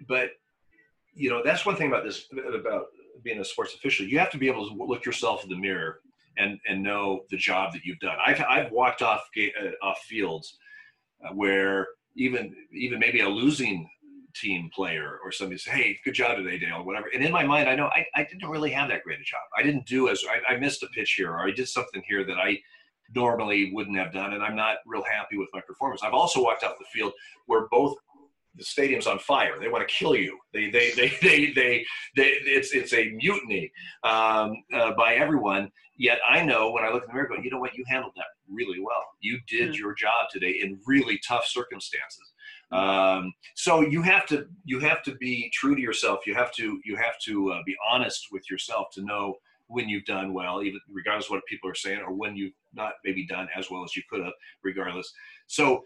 but 0.08 0.32
you 1.14 1.30
know 1.30 1.42
that's 1.44 1.66
one 1.66 1.76
thing 1.76 1.88
about 1.88 2.04
this 2.04 2.26
about 2.54 2.88
being 3.24 3.40
a 3.40 3.46
sports 3.46 3.74
official 3.76 4.06
you 4.06 4.18
have 4.18 4.32
to 4.32 4.38
be 4.38 4.48
able 4.48 4.68
to 4.68 4.76
look 4.76 5.06
yourself 5.06 5.44
in 5.44 5.50
the 5.50 5.56
mirror 5.56 6.00
and 6.38 6.60
and 6.68 6.82
know 6.82 7.22
the 7.30 7.38
job 7.38 7.74
that 7.74 7.84
you've 7.84 8.00
done. 8.00 8.16
I've 8.26 8.42
I've 8.48 8.72
walked 8.72 9.02
off 9.02 9.28
uh, 9.38 9.86
off 9.86 10.00
fields 10.00 10.58
uh, 11.26 11.34
where 11.34 11.88
even 12.16 12.56
even 12.74 13.00
maybe 13.00 13.22
a 13.22 13.30
losing 13.30 13.90
team 14.34 14.70
player 14.74 15.20
or 15.24 15.32
somebody 15.32 15.58
say, 15.58 15.72
"Hey, 15.72 16.00
good 16.06 16.14
job 16.14 16.38
today, 16.38 16.58
Dale," 16.58 16.84
whatever. 16.84 17.08
And 17.14 17.24
in 17.24 17.32
my 17.32 17.44
mind, 17.44 17.70
I 17.70 17.76
know 17.76 17.88
I, 17.88 18.06
I 18.16 18.24
didn't 18.24 18.50
really 18.50 18.72
have 18.72 18.90
that 18.90 19.04
great 19.04 19.20
a 19.20 19.24
job. 19.24 19.42
I 19.58 19.64
didn't 19.64 19.86
do 19.86 20.10
as 20.10 20.24
I, 20.30 20.54
I 20.54 20.58
missed 20.58 20.84
a 20.84 20.88
pitch 20.88 21.14
here, 21.14 21.32
or 21.32 21.48
I 21.48 21.52
did 21.52 21.68
something 21.68 22.04
here 22.08 22.24
that 22.26 22.38
I 22.38 22.60
normally 23.14 23.72
wouldn't 23.74 23.98
have 23.98 24.14
done, 24.14 24.34
and 24.34 24.44
I'm 24.44 24.56
not 24.56 24.78
real 24.86 25.04
happy 25.04 25.38
with 25.38 25.50
my 25.54 25.62
performance. 25.62 26.02
I've 26.04 26.14
also 26.14 26.44
walked 26.44 26.64
off 26.64 26.78
the 26.80 26.86
field 26.94 27.14
where 27.48 27.68
both 27.70 27.96
the 28.56 28.64
stadium's 28.64 29.08
on 29.08 29.20
fire. 29.20 29.60
They 29.60 29.70
want 29.70 29.88
to 29.88 29.94
kill 29.94 30.16
you. 30.16 30.38
They, 30.54 30.70
they, 30.70 30.92
they, 30.92 31.10
they, 31.22 31.52
they, 31.54 31.86
they 32.16 32.28
it's, 32.46 32.74
it's 32.74 32.94
a 32.94 33.10
mutiny 33.10 33.72
um, 34.04 34.64
uh, 34.74 34.92
by 34.94 35.16
everyone. 35.16 35.72
Yet 36.02 36.18
I 36.28 36.44
know 36.44 36.72
when 36.72 36.84
I 36.84 36.90
look 36.90 37.04
in 37.04 37.10
the 37.10 37.14
mirror, 37.14 37.28
go, 37.28 37.36
you 37.36 37.52
know 37.52 37.60
what? 37.60 37.76
You 37.76 37.84
handled 37.88 38.14
that 38.16 38.26
really 38.50 38.80
well. 38.80 39.06
You 39.20 39.38
did 39.48 39.70
mm-hmm. 39.70 39.80
your 39.80 39.94
job 39.94 40.30
today 40.32 40.60
in 40.64 40.80
really 40.88 41.20
tough 41.20 41.46
circumstances. 41.46 42.34
Um, 42.72 43.32
so 43.54 43.82
you 43.82 44.02
have 44.02 44.26
to 44.30 44.48
you 44.66 44.80
have 44.80 45.04
to 45.04 45.14
be 45.18 45.52
true 45.54 45.76
to 45.76 45.82
yourself. 45.82 46.26
You 46.26 46.34
have 46.34 46.52
to 46.54 46.82
you 46.84 46.96
have 46.96 47.20
to 47.26 47.52
uh, 47.52 47.60
be 47.68 47.76
honest 47.88 48.30
with 48.32 48.50
yourself 48.50 48.88
to 48.94 49.04
know 49.04 49.36
when 49.68 49.88
you've 49.88 50.06
done 50.06 50.34
well, 50.34 50.64
even 50.64 50.80
regardless 50.92 51.28
of 51.28 51.34
what 51.34 51.46
people 51.46 51.70
are 51.70 51.76
saying, 51.76 52.00
or 52.00 52.14
when 52.14 52.36
you've 52.36 52.54
not 52.74 52.94
maybe 53.06 53.28
done 53.28 53.48
as 53.56 53.70
well 53.70 53.84
as 53.84 53.96
you 53.96 54.02
could 54.10 54.22
have, 54.22 54.34
regardless. 54.64 55.14
So 55.46 55.84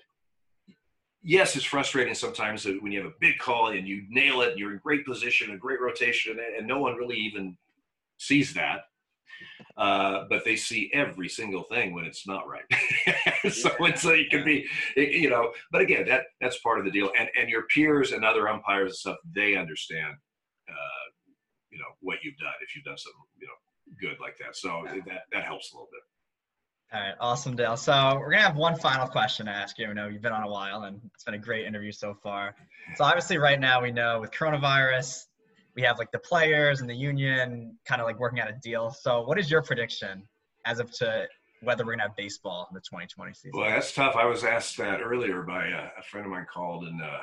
yes, 1.22 1.58
it's 1.58 1.66
frustrating 1.66 2.14
sometimes 2.14 2.64
that 2.64 2.82
when 2.82 2.94
you 2.94 3.04
have 3.04 3.12
a 3.12 3.16
big 3.20 3.38
call 3.38 3.68
and 3.68 3.86
you 3.86 4.04
nail 4.08 4.44
it, 4.44 4.52
and 4.52 4.60
you're 4.60 4.72
in 4.72 4.80
great 4.82 5.06
position, 5.06 5.52
a 5.52 5.58
great 5.58 5.82
rotation, 5.82 6.38
and 6.58 6.66
no 6.66 6.80
one 6.80 6.96
really 6.96 7.18
even 7.18 7.58
sees 8.18 8.54
that. 8.54 8.84
Uh, 9.78 10.24
but 10.30 10.46
they 10.46 10.56
see 10.56 10.90
every 10.94 11.28
single 11.28 11.64
thing 11.64 11.94
when 11.94 12.06
it's 12.06 12.26
not 12.26 12.48
right. 12.48 12.64
so 13.52 13.70
yeah. 13.78 13.88
it's 13.88 14.06
like 14.06 14.20
it 14.20 14.30
can 14.30 14.46
be, 14.46 14.66
you 14.96 15.30
know. 15.30 15.52
But 15.72 15.82
again, 15.82 16.08
that 16.08 16.28
that's 16.40 16.60
part 16.60 16.80
of 16.80 16.86
the 16.86 16.92
deal. 16.92 17.12
And 17.20 17.28
and 17.38 17.50
your 17.50 17.64
peers 17.64 18.14
and 18.14 18.24
other 18.24 18.48
umpires 18.48 18.92
and 18.92 18.96
stuff, 18.96 19.18
they 19.34 19.56
understand, 19.56 20.16
uh, 20.70 21.06
you 21.72 21.78
know, 21.78 21.86
what 22.00 22.20
you've 22.24 22.38
done 22.38 22.54
if 22.62 22.74
you've 22.74 22.86
done 22.86 22.98
something, 22.98 23.20
you 23.38 23.48
know, 23.48 23.54
good 24.00 24.18
like 24.22 24.38
that. 24.38 24.56
So 24.56 24.86
yeah. 24.86 25.02
that 25.08 25.22
that 25.34 25.44
helps 25.44 25.74
a 25.74 25.76
little 25.76 25.90
bit. 25.92 26.02
All 26.94 27.02
right, 27.02 27.16
awesome, 27.20 27.56
Dale. 27.56 27.76
So 27.76 28.16
we're 28.18 28.32
gonna 28.32 28.44
have 28.44 28.56
one 28.56 28.78
final 28.78 29.08
question 29.08 29.48
to 29.48 29.52
ask 29.52 29.78
you. 29.78 29.88
I 29.88 29.94
know 29.94 30.08
you've 30.08 30.22
been 30.22 30.32
on 30.32 30.44
a 30.44 30.50
while, 30.50 30.84
and 30.84 31.02
it's 31.14 31.24
been 31.26 31.34
a 31.34 31.40
great 31.40 31.66
interview 31.66 31.92
so 31.92 32.14
far. 32.14 32.56
So 32.96 33.04
obviously, 33.04 33.38
right 33.38 33.60
now 33.60 33.82
we 33.82 33.92
know 33.92 34.22
with 34.22 34.32
coronavirus, 34.32 35.26
we 35.76 35.82
have 35.82 35.98
like 35.98 36.12
the 36.12 36.20
players 36.20 36.82
and 36.82 36.90
the 36.90 36.96
union 36.96 37.78
kind 37.86 38.02
of 38.02 38.08
like 38.08 38.20
working 38.20 38.40
out 38.40 38.50
a 38.50 38.54
deal. 38.54 38.92
So 38.92 39.22
what 39.22 39.38
is 39.38 39.52
your 39.52 39.62
prediction 39.62 40.24
as 40.66 40.80
of 40.80 40.92
to 40.94 41.28
whether 41.62 41.86
we're 41.86 41.94
gonna 41.94 42.04
have 42.04 42.16
baseball 42.16 42.68
in 42.70 42.76
the 42.76 42.82
2020 42.82 43.34
season? 43.34 43.52
Well, 43.54 43.70
that's 43.70 43.94
tough. 43.94 44.16
I 44.16 44.26
was 44.26 44.44
asked 44.44 44.78
that 44.78 45.02
earlier 45.02 45.42
by 45.44 45.68
a, 45.68 45.90
a 46.00 46.04
friend 46.10 46.26
of 46.26 46.32
mine 46.32 46.48
called 46.52 46.86
and 46.86 47.02
uh, 47.02 47.20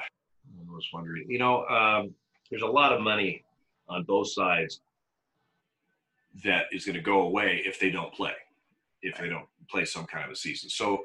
was 0.68 0.86
wondering. 0.92 1.24
You 1.28 1.38
know, 1.38 1.64
um, 1.66 2.14
there's 2.50 2.62
a 2.62 2.66
lot 2.66 2.92
of 2.92 3.00
money 3.00 3.44
on 3.88 4.04
both 4.04 4.30
sides 4.30 4.80
that 6.44 6.64
is 6.72 6.84
going 6.84 6.96
to 6.96 7.02
go 7.02 7.22
away 7.22 7.62
if 7.64 7.78
they 7.78 7.90
don't 7.90 8.12
play 8.12 8.32
if 9.02 9.18
they 9.18 9.28
don't 9.28 9.46
play 9.68 9.84
some 9.84 10.06
kind 10.06 10.24
of 10.24 10.30
a 10.30 10.36
season. 10.36 10.70
So 10.70 11.02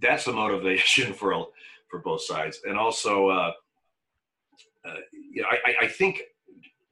that's 0.00 0.24
the 0.24 0.32
motivation 0.32 1.12
for 1.14 1.46
for 1.88 1.98
both 1.98 2.22
sides, 2.22 2.60
and 2.64 2.78
also, 2.78 3.28
uh, 3.28 3.52
uh, 4.84 4.94
you 5.12 5.42
know, 5.42 5.48
I, 5.50 5.86
I 5.86 5.88
think, 5.88 6.22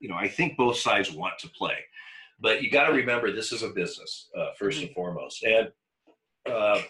you 0.01 0.09
know, 0.09 0.17
I 0.17 0.29
think 0.29 0.57
both 0.57 0.77
sides 0.77 1.13
want 1.13 1.39
to 1.41 1.49
play, 1.49 1.77
but 2.41 2.63
you 2.63 2.71
got 2.71 2.87
to 2.87 2.93
remember 2.93 3.33
this 3.33 3.53
is 3.53 3.63
a 3.63 3.71
business 3.71 4.29
uh, 4.37 4.51
1st 4.61 4.69
mm-hmm. 4.69 4.83
and 4.87 4.95
foremost, 4.95 5.45
and 5.45 5.69
uh, 6.51 6.81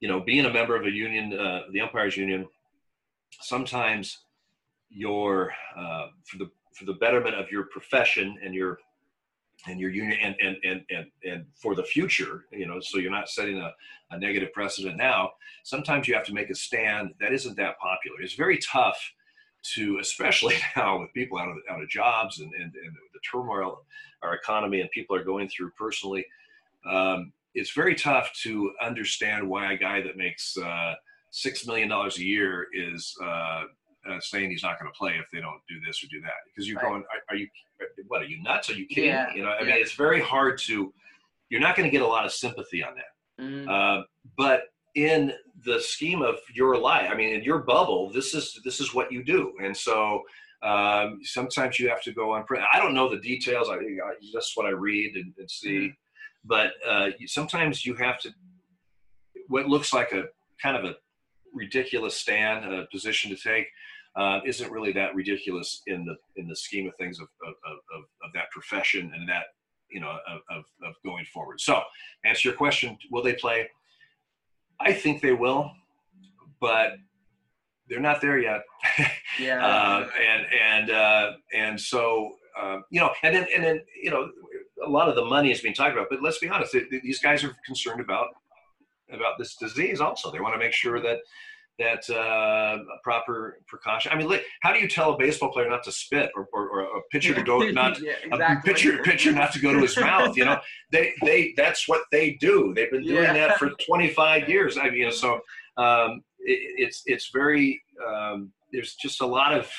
you 0.00 0.08
know, 0.08 0.20
being 0.20 0.44
a 0.44 0.52
member 0.52 0.76
of 0.76 0.84
a 0.84 0.90
union, 0.90 1.38
uh, 1.38 1.62
the 1.72 1.80
umpires 1.80 2.16
union, 2.16 2.46
sometimes 3.40 4.18
your 4.90 5.52
uh, 5.76 6.06
for 6.24 6.38
the 6.38 6.50
for 6.74 6.84
the 6.84 6.94
betterment 6.94 7.34
of 7.34 7.50
your 7.50 7.64
profession 7.64 8.36
and 8.44 8.54
your 8.54 8.78
and 9.66 9.80
your 9.80 9.90
union 9.90 10.18
and, 10.22 10.36
and 10.40 10.56
and 10.64 10.82
and 10.90 11.06
and 11.24 11.46
for 11.54 11.74
the 11.74 11.82
future 11.82 12.44
you 12.52 12.66
know 12.66 12.78
so 12.80 12.98
you're 12.98 13.10
not 13.10 13.28
setting 13.28 13.58
a, 13.58 13.72
a 14.10 14.18
negative 14.18 14.52
precedent 14.52 14.96
now 14.96 15.30
sometimes 15.64 16.06
you 16.06 16.14
have 16.14 16.24
to 16.24 16.34
make 16.34 16.50
a 16.50 16.54
stand 16.54 17.10
that 17.20 17.32
isn't 17.32 17.56
that 17.56 17.78
popular 17.78 18.20
it's 18.20 18.34
very 18.34 18.58
tough 18.58 18.98
to 19.74 19.98
especially 19.98 20.54
now 20.76 21.00
with 21.00 21.12
people 21.12 21.38
out 21.38 21.48
of 21.48 21.56
out 21.70 21.82
of 21.82 21.88
jobs 21.88 22.40
and, 22.40 22.52
and, 22.54 22.74
and 22.74 22.96
the 23.12 23.20
turmoil 23.30 23.82
our 24.22 24.34
economy 24.34 24.80
and 24.80 24.90
people 24.90 25.14
are 25.16 25.24
going 25.24 25.48
through 25.48 25.70
personally 25.78 26.24
um, 26.90 27.32
it's 27.54 27.72
very 27.72 27.94
tough 27.94 28.32
to 28.42 28.72
understand 28.82 29.48
why 29.48 29.72
a 29.72 29.76
guy 29.76 30.00
that 30.02 30.16
makes 30.16 30.56
uh, 30.58 30.94
six 31.30 31.66
million 31.66 31.88
dollars 31.88 32.18
a 32.18 32.24
year 32.24 32.66
is 32.72 33.16
uh, 33.22 33.64
uh, 34.08 34.20
saying 34.20 34.50
he's 34.50 34.62
not 34.62 34.78
going 34.78 34.90
to 34.90 34.96
play 34.96 35.14
if 35.18 35.26
they 35.32 35.40
don't 35.40 35.60
do 35.68 35.76
this 35.84 36.02
or 36.02 36.06
do 36.08 36.20
that 36.20 36.34
because 36.46 36.68
you're 36.68 36.76
right. 36.76 36.86
going 36.86 37.02
are, 37.02 37.34
are, 37.34 37.36
you 37.36 37.48
what 38.08 38.22
are 38.22 38.26
you 38.26 38.42
nuts 38.42 38.70
are 38.70 38.74
you 38.74 38.86
kidding 38.86 39.10
yeah. 39.10 39.34
you 39.34 39.42
know 39.42 39.48
i 39.48 39.60
yeah. 39.60 39.66
mean 39.66 39.76
it's 39.76 39.94
very 39.94 40.20
hard 40.20 40.58
to 40.58 40.92
you're 41.48 41.60
not 41.60 41.76
going 41.76 41.86
to 41.86 41.90
get 41.90 42.02
a 42.02 42.06
lot 42.06 42.24
of 42.24 42.32
sympathy 42.32 42.82
on 42.84 42.94
that 42.94 43.42
mm-hmm. 43.44 43.68
uh, 43.68 44.02
but 44.36 44.64
in 44.94 45.32
the 45.66 45.80
scheme 45.80 46.22
of 46.22 46.36
your 46.54 46.76
life 46.78 47.10
i 47.10 47.14
mean 47.14 47.34
in 47.34 47.42
your 47.42 47.58
bubble 47.58 48.10
this 48.12 48.34
is 48.34 48.58
this 48.64 48.80
is 48.80 48.94
what 48.94 49.12
you 49.12 49.22
do 49.22 49.52
and 49.62 49.76
so 49.76 50.22
um, 50.62 51.20
sometimes 51.22 51.78
you 51.78 51.88
have 51.88 52.02
to 52.02 52.12
go 52.12 52.32
on 52.32 52.44
print 52.44 52.64
i 52.72 52.78
don't 52.78 52.94
know 52.94 53.10
the 53.10 53.20
details 53.20 53.68
i, 53.68 53.74
I 53.74 54.14
that's 54.32 54.56
what 54.56 54.66
i 54.66 54.70
read 54.70 55.14
and, 55.16 55.34
and 55.38 55.50
see 55.50 55.78
mm-hmm. 55.78 55.88
but 56.44 56.72
uh, 56.88 57.10
sometimes 57.26 57.84
you 57.84 57.94
have 57.96 58.18
to 58.20 58.30
what 59.48 59.66
looks 59.66 59.92
like 59.92 60.12
a 60.12 60.24
kind 60.62 60.76
of 60.76 60.84
a 60.84 60.94
ridiculous 61.52 62.16
stand 62.16 62.64
a 62.72 62.86
position 62.90 63.30
to 63.30 63.36
take 63.36 63.66
uh, 64.16 64.40
isn't 64.46 64.72
really 64.72 64.92
that 64.92 65.14
ridiculous 65.14 65.82
in 65.86 66.04
the 66.06 66.16
in 66.40 66.48
the 66.48 66.56
scheme 66.56 66.88
of 66.88 66.94
things 66.96 67.20
of 67.20 67.28
of, 67.46 67.54
of, 67.66 68.04
of 68.24 68.32
that 68.34 68.50
profession 68.50 69.12
and 69.14 69.28
that 69.28 69.44
you 69.90 70.00
know 70.00 70.18
of, 70.28 70.40
of, 70.50 70.64
of 70.84 70.94
going 71.04 71.24
forward. 71.32 71.60
So, 71.60 71.80
answer 72.24 72.48
your 72.48 72.56
question: 72.56 72.96
Will 73.10 73.22
they 73.22 73.34
play? 73.34 73.68
I 74.80 74.92
think 74.92 75.22
they 75.22 75.32
will, 75.32 75.72
but 76.60 76.96
they're 77.88 78.00
not 78.00 78.20
there 78.20 78.38
yet. 78.38 78.62
yeah. 79.40 79.64
uh, 79.64 80.08
and 80.20 80.46
and 80.52 80.90
uh, 80.90 81.32
and 81.54 81.80
so 81.80 82.36
uh, 82.60 82.78
you 82.90 83.00
know, 83.00 83.10
and 83.22 83.34
then 83.34 83.46
and 83.54 83.64
then 83.64 83.82
you 84.00 84.10
know, 84.10 84.30
a 84.84 84.88
lot 84.88 85.08
of 85.08 85.14
the 85.14 85.24
money 85.24 85.50
is 85.50 85.60
being 85.60 85.74
talked 85.74 85.92
about. 85.92 86.08
But 86.10 86.22
let's 86.22 86.38
be 86.38 86.48
honest; 86.48 86.76
these 86.90 87.20
guys 87.20 87.44
are 87.44 87.54
concerned 87.64 88.00
about 88.00 88.28
about 89.12 89.38
this 89.38 89.56
disease. 89.56 90.00
Also, 90.00 90.30
they 90.30 90.40
want 90.40 90.54
to 90.54 90.58
make 90.58 90.72
sure 90.72 91.00
that 91.00 91.18
that 91.78 92.08
uh, 92.10 92.78
proper 93.02 93.58
precaution. 93.66 94.12
I 94.12 94.16
mean, 94.16 94.28
like, 94.28 94.44
how 94.62 94.72
do 94.72 94.78
you 94.78 94.88
tell 94.88 95.12
a 95.12 95.18
baseball 95.18 95.52
player 95.52 95.68
not 95.68 95.82
to 95.84 95.92
spit 95.92 96.30
or, 96.34 96.48
or, 96.52 96.68
or 96.68 96.80
a 96.80 97.02
pitcher 97.10 97.34
to 97.34 97.42
go 97.42 97.58
not 97.70 98.00
yeah, 98.00 98.12
exactly. 98.24 98.70
a 98.70 98.74
pitcher 98.74 99.02
pitcher 99.02 99.32
not 99.32 99.52
to 99.52 99.60
go 99.60 99.72
to 99.72 99.80
his 99.80 99.96
mouth? 99.96 100.36
You 100.36 100.46
know, 100.46 100.60
they 100.90 101.12
they 101.22 101.52
that's 101.56 101.88
what 101.88 102.02
they 102.10 102.32
do. 102.40 102.72
They've 102.74 102.90
been 102.90 103.04
doing 103.04 103.24
yeah. 103.24 103.32
that 103.32 103.58
for 103.58 103.70
25 103.86 104.48
years. 104.48 104.78
I 104.78 104.90
mean, 104.90 105.12
so 105.12 105.40
um, 105.76 106.22
it, 106.40 106.58
it's 106.78 107.02
it's 107.06 107.30
very 107.32 107.82
um, 108.06 108.52
there's 108.72 108.94
just 108.94 109.20
a 109.20 109.26
lot 109.26 109.52
of 109.52 109.70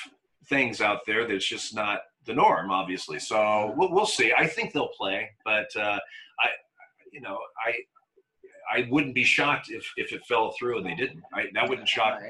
things 0.48 0.80
out 0.80 1.00
there 1.06 1.26
that's 1.26 1.46
just 1.46 1.74
not 1.74 2.00
the 2.26 2.34
norm, 2.34 2.70
obviously. 2.70 3.18
So 3.18 3.74
we'll, 3.76 3.92
we'll 3.92 4.06
see. 4.06 4.32
I 4.36 4.46
think 4.46 4.72
they'll 4.72 4.92
play, 4.96 5.30
but 5.44 5.68
uh, 5.76 5.98
I, 6.40 6.48
you 7.12 7.20
know, 7.20 7.38
I 7.66 7.72
I 8.70 8.86
wouldn't 8.90 9.14
be 9.14 9.24
shocked 9.24 9.70
if 9.70 9.90
if 9.96 10.12
it 10.12 10.24
fell 10.26 10.52
through 10.58 10.78
and 10.78 10.86
they 10.86 10.94
didn't. 10.94 11.22
I, 11.32 11.46
that 11.54 11.68
wouldn't 11.68 11.88
shock 11.88 12.20
me. 12.20 12.28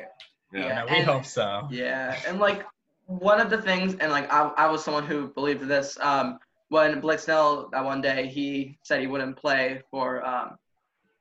Yeah, 0.53 0.67
yeah 0.67 0.85
we 0.85 0.97
and, 0.97 1.07
hope 1.07 1.25
so. 1.25 1.69
Yeah, 1.71 2.19
and 2.27 2.39
like 2.39 2.65
one 3.07 3.41
of 3.41 3.51
the 3.51 3.61
things, 3.61 3.97
and 4.01 4.13
like 4.13 4.31
I, 4.33 4.51
I 4.57 4.71
was 4.71 4.85
someone 4.85 5.07
who 5.07 5.29
believed 5.29 5.67
this. 5.67 5.99
Um, 6.01 6.39
when 6.69 7.01
Blake 7.01 7.19
Snell 7.19 7.69
that 7.73 7.85
one 7.85 8.01
day 8.01 8.27
he 8.27 8.79
said 8.83 9.01
he 9.01 9.07
wouldn't 9.07 9.37
play 9.37 9.83
for 9.91 10.25
um, 10.27 10.57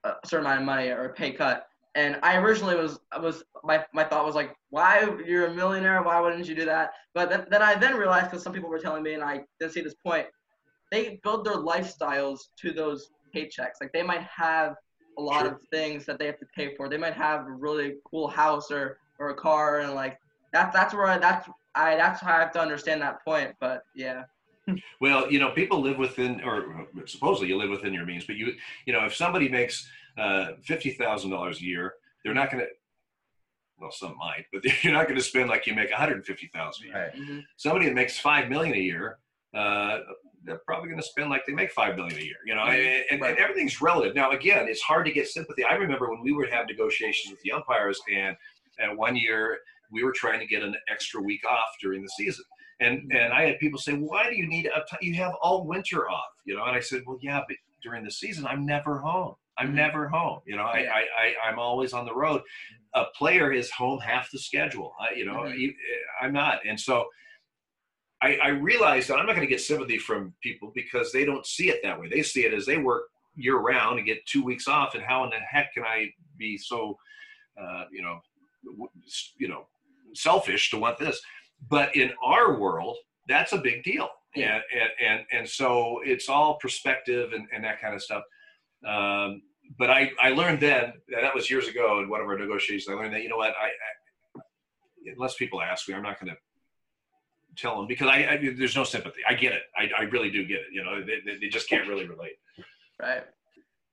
a 0.04 0.14
certain 0.26 0.46
amount 0.46 0.62
of 0.62 0.66
money 0.66 0.90
or 0.90 1.06
a 1.06 1.14
pay 1.14 1.32
cut, 1.32 1.68
and 1.96 2.20
I 2.22 2.38
originally 2.38 2.76
was 2.76 3.00
was 3.22 3.44
my 3.64 3.86
my 3.94 4.04
thought 4.04 4.26
was 4.26 4.36
like, 4.36 4.56
why 4.70 5.10
you're 5.26 5.48
a 5.48 5.54
millionaire? 5.54 6.04
Why 6.04 6.20
wouldn't 6.20 6.48
you 6.48 6.56
do 6.56 6.66
that? 6.66 6.92
But 7.14 7.30
then, 7.30 7.46
then 7.50 7.62
I 7.62 7.76
then 7.76 7.96
realized 7.96 8.26
because 8.26 8.44
some 8.44 8.54
people 8.54 8.70
were 8.70 8.80
telling 8.80 9.04
me, 9.04 9.14
and 9.14 9.24
I 9.24 9.42
didn't 9.60 9.74
see 9.74 9.82
this 9.82 9.96
point, 10.06 10.28
they 10.92 11.20
build 11.24 11.46
their 11.46 11.56
lifestyles 11.56 12.40
to 12.62 12.72
those 12.72 13.10
paychecks. 13.34 13.80
Like 13.82 13.92
they 13.94 14.04
might 14.04 14.24
have 14.24 14.76
a 15.18 15.22
lot 15.22 15.42
sure. 15.42 15.54
of 15.54 15.62
things 15.72 16.06
that 16.06 16.20
they 16.20 16.26
have 16.26 16.40
to 16.40 16.46
pay 16.56 16.76
for. 16.76 16.90
They 16.90 16.98
might 16.98 17.14
have 17.14 17.48
a 17.48 17.52
really 17.52 17.96
cool 18.10 18.28
house 18.28 18.72
or, 18.72 19.00
or 19.20 19.30
a 19.30 19.36
car, 19.36 19.80
and 19.80 19.94
like 19.94 20.20
that's 20.54 20.76
that's 20.76 20.94
where 20.94 21.08
I, 21.08 21.18
that's 21.18 21.50
I 21.76 21.96
that's 21.96 22.22
how 22.22 22.36
I 22.36 22.40
have 22.40 22.52
to 22.54 22.62
understand 22.62 23.02
that 23.02 23.24
point. 23.24 23.56
But 23.60 23.84
yeah. 23.96 24.24
Well, 25.00 25.32
you 25.32 25.40
know, 25.40 25.52
people 25.52 25.80
live 25.80 25.98
within, 25.98 26.42
or 26.42 26.88
supposedly 27.06 27.48
you 27.48 27.58
live 27.58 27.70
within 27.70 27.94
your 27.94 28.06
means, 28.06 28.26
but 28.26 28.36
you, 28.36 28.52
you 28.86 28.92
know, 28.92 29.06
if 29.06 29.16
somebody 29.16 29.48
makes 29.48 29.90
uh, 30.18 30.54
fifty 30.62 30.92
thousand 30.92 31.30
dollars 31.30 31.60
a 31.60 31.64
year, 31.64 31.94
they're 32.24 32.34
not 32.34 32.52
going 32.52 32.66
to. 32.66 32.70
Well, 33.80 33.92
some 33.92 34.18
might, 34.18 34.46
but 34.52 34.66
you're 34.84 34.92
not 34.92 35.04
going 35.04 35.16
to 35.16 35.24
spend 35.24 35.48
like 35.48 35.68
you 35.68 35.74
make 35.74 35.90
one 35.90 36.00
hundred 36.00 36.26
fifty 36.26 36.48
thousand 36.54 36.88
a 36.88 36.88
year. 36.88 36.98
Right. 36.98 37.16
Mm-hmm. 37.16 37.40
Somebody 37.56 37.86
that 37.86 37.96
makes 37.96 38.20
five 38.20 38.50
million 38.50 38.76
a 38.76 38.80
year, 38.80 39.20
uh, 39.56 40.00
they're 40.44 40.62
probably 40.66 40.90
going 40.90 41.00
to 41.02 41.06
spend 41.08 41.30
like 41.30 41.46
they 41.46 41.54
make 41.54 41.72
five 41.72 41.96
million 41.96 42.18
a 42.20 42.24
year. 42.24 42.38
You 42.46 42.56
know, 42.56 42.64
and, 42.64 42.80
and, 42.82 43.04
and 43.12 43.22
Right. 43.22 43.38
everything's 43.38 43.82
relative. 43.82 44.16
Now, 44.16 44.32
again, 44.32 44.68
it's 44.70 44.82
hard 44.82 45.06
to 45.06 45.12
get 45.12 45.28
sympathy. 45.28 45.64
I 45.64 45.74
remember 45.76 46.10
when 46.10 46.22
we 46.22 46.32
would 46.34 46.50
have 46.52 46.68
negotiations 46.68 47.32
with 47.32 47.42
the 47.42 47.52
umpires, 47.52 48.00
and 48.14 48.36
and 48.80 48.98
one 48.98 49.16
year 49.16 49.60
we 49.92 50.04
were 50.04 50.12
trying 50.14 50.40
to 50.40 50.46
get 50.46 50.62
an 50.64 50.76
extra 50.92 51.22
week 51.22 51.42
off 51.50 51.70
during 51.82 52.02
the 52.02 52.10
season. 52.10 52.46
And 52.80 53.12
and 53.12 53.34
I 53.34 53.44
had 53.48 53.60
people 53.60 53.80
say, 53.80 53.94
why 53.94 54.30
do 54.30 54.36
you 54.36 54.48
need 54.48 54.68
a 54.68 54.82
t- 54.90 55.08
you 55.08 55.16
have 55.16 55.34
all 55.42 55.66
winter 55.66 56.10
off? 56.10 56.30
You 56.46 56.56
know, 56.56 56.64
and 56.66 56.76
I 56.76 56.80
said, 56.80 57.02
well, 57.08 57.18
yeah, 57.22 57.42
but 57.48 57.58
during 57.82 58.04
the 58.04 58.12
season 58.12 58.46
I'm 58.46 58.66
never 58.66 59.00
home. 59.00 59.36
I'm 59.58 59.70
Mhm. 59.72 59.76
never 59.76 60.08
home. 60.08 60.42
You 60.46 60.56
know, 60.58 60.64
I, 60.64 60.80
Yeah. 60.82 60.92
I, 60.94 61.00
I 61.00 61.50
I'm 61.50 61.58
always 61.58 61.92
on 61.94 62.06
the 62.06 62.14
road. 62.14 62.42
A 62.94 63.06
player 63.16 63.52
is 63.52 63.72
home 63.72 64.00
half 64.00 64.30
the 64.32 64.38
schedule. 64.40 64.94
I, 65.00 65.16
you 65.16 65.26
know, 65.26 65.38
Mhm. 65.46 65.58
you- 65.58 65.76
I'm 66.22 66.32
not, 66.34 66.60
and 66.68 66.80
so. 66.80 67.08
I, 68.22 68.38
I 68.38 68.48
realize 68.50 69.08
that 69.08 69.18
I'm 69.18 69.26
not 69.28 69.36
going 69.36 69.48
to 69.48 69.52
get 69.54 69.62
sympathy 69.62 69.98
from 69.98 70.34
people 70.42 70.72
because 70.74 71.12
they 71.12 71.24
don't 71.26 71.46
see 71.46 71.70
it 71.70 71.82
that 71.84 72.00
way. 72.00 72.10
They 72.10 72.24
see 72.24 72.46
it 72.46 72.54
as 72.54 72.66
they 72.66 72.78
work 72.78 73.04
year 73.36 73.58
round 73.58 74.00
and 74.00 74.08
get 74.08 74.26
two 74.26 74.44
weeks 74.44 74.68
off, 74.68 74.96
and 74.96 75.04
how 75.04 75.24
in 75.24 75.30
the 75.30 75.38
heck 75.38 75.74
can 75.74 75.84
I 75.84 76.10
be 76.38 76.58
so, 76.58 76.98
uh, 77.62 77.84
you 77.92 78.02
know, 78.02 78.20
w- 78.66 78.90
you 79.38 79.48
know, 79.48 79.68
selfish 80.16 80.72
to 80.72 80.78
want 80.78 80.98
this? 80.98 81.22
But 81.70 81.96
in 81.96 82.12
our 82.24 82.60
world, 82.60 82.98
that's 83.28 83.54
a 83.54 83.58
big 83.60 83.84
deal, 83.84 84.10
Yeah. 84.36 84.56
and 84.56 84.64
and 84.82 84.90
and, 85.08 85.26
and 85.34 85.50
so 85.50 86.00
it's 86.04 86.28
all 86.30 86.58
perspective 86.58 87.34
and, 87.34 87.48
and 87.54 87.64
that 87.64 87.80
kind 87.82 87.94
of 87.94 88.02
stuff. 88.02 88.24
Um, 88.88 89.42
but 89.78 89.90
I, 89.92 90.12
I 90.22 90.30
learned 90.30 90.62
then 90.62 90.94
and 91.10 91.24
that 91.24 91.36
was 91.36 91.50
years 91.52 91.68
ago 91.68 92.00
in 92.02 92.10
one 92.10 92.22
of 92.22 92.28
our 92.28 92.38
negotiations. 92.38 92.88
I 92.90 92.94
learned 93.00 93.14
that 93.14 93.22
you 93.22 93.30
know 93.30 93.38
what 93.38 93.54
I, 93.62 93.68
I 93.68 94.42
unless 95.14 95.36
people 95.36 95.62
ask 95.62 95.88
me, 95.88 95.94
I'm 95.96 96.04
not 96.04 96.20
going 96.20 96.32
to 96.32 96.38
tell 97.58 97.76
them 97.78 97.88
because 97.88 98.08
I, 98.08 98.18
I 98.32 98.54
there's 98.58 98.76
no 98.76 98.84
sympathy. 98.84 99.22
I 99.28 99.34
get 99.34 99.54
it. 99.54 99.64
I, 99.76 99.90
I 100.00 100.04
really 100.04 100.30
do 100.30 100.46
get 100.46 100.58
it. 100.60 100.68
You 100.72 100.84
know, 100.84 101.02
they, 101.04 101.20
they- 101.40 101.48
just 101.50 101.70
can't 101.70 101.88
really 101.88 102.08
relate. 102.08 102.38
Right. 103.02 103.24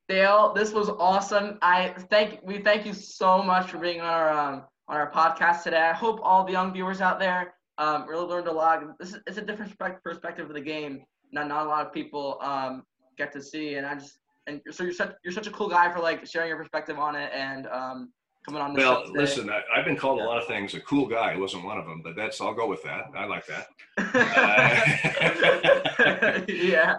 Dale, 0.07 0.53
this 0.53 0.71
was 0.71 0.89
awesome. 0.89 1.57
I 1.61 1.89
thank 2.09 2.39
we 2.43 2.59
thank 2.59 2.85
you 2.85 2.93
so 2.93 3.41
much 3.41 3.71
for 3.71 3.77
being 3.79 4.01
on 4.01 4.07
our 4.07 4.29
um, 4.29 4.63
on 4.87 4.97
our 4.97 5.11
podcast 5.11 5.63
today. 5.63 5.81
I 5.81 5.93
hope 5.93 6.19
all 6.21 6.43
the 6.45 6.51
young 6.51 6.71
viewers 6.73 7.01
out 7.01 7.19
there 7.19 7.55
um, 7.79 8.07
really 8.07 8.25
learned 8.27 8.47
a 8.47 8.51
lot. 8.51 8.83
This 8.99 9.13
is 9.13 9.19
it's 9.25 9.37
a 9.37 9.41
different 9.41 9.75
perspective 10.03 10.47
of 10.47 10.53
the 10.53 10.61
game. 10.61 11.03
Not 11.31 11.47
not 11.47 11.65
a 11.65 11.69
lot 11.69 11.85
of 11.85 11.91
people 11.91 12.37
um, 12.41 12.83
get 13.17 13.31
to 13.33 13.41
see, 13.41 13.75
and 13.75 13.85
I 13.85 13.95
just 13.95 14.19
and 14.47 14.61
so 14.69 14.83
you're 14.83 14.93
such 14.93 15.13
you're 15.23 15.33
such 15.33 15.47
a 15.47 15.51
cool 15.51 15.69
guy 15.69 15.91
for 15.91 15.99
like 15.99 16.25
sharing 16.27 16.49
your 16.49 16.57
perspective 16.57 16.99
on 16.99 17.15
it 17.15 17.31
and 17.33 17.65
um, 17.67 18.11
coming 18.45 18.61
on 18.61 18.73
the 18.73 18.79
Well, 18.79 19.01
show 19.01 19.07
today. 19.07 19.19
listen, 19.19 19.49
I, 19.49 19.61
I've 19.75 19.85
been 19.85 19.97
called 19.97 20.21
a 20.21 20.23
lot 20.23 20.37
of 20.41 20.47
things. 20.47 20.73
A 20.75 20.79
cool 20.81 21.07
guy 21.07 21.35
wasn't 21.35 21.65
one 21.65 21.77
of 21.77 21.85
them, 21.85 22.01
but 22.03 22.15
that's 22.15 22.39
I'll 22.41 22.53
go 22.53 22.67
with 22.67 22.83
that. 22.83 23.05
I 23.15 23.25
like 23.25 23.45
that. 23.47 23.67
yeah. 26.49 26.95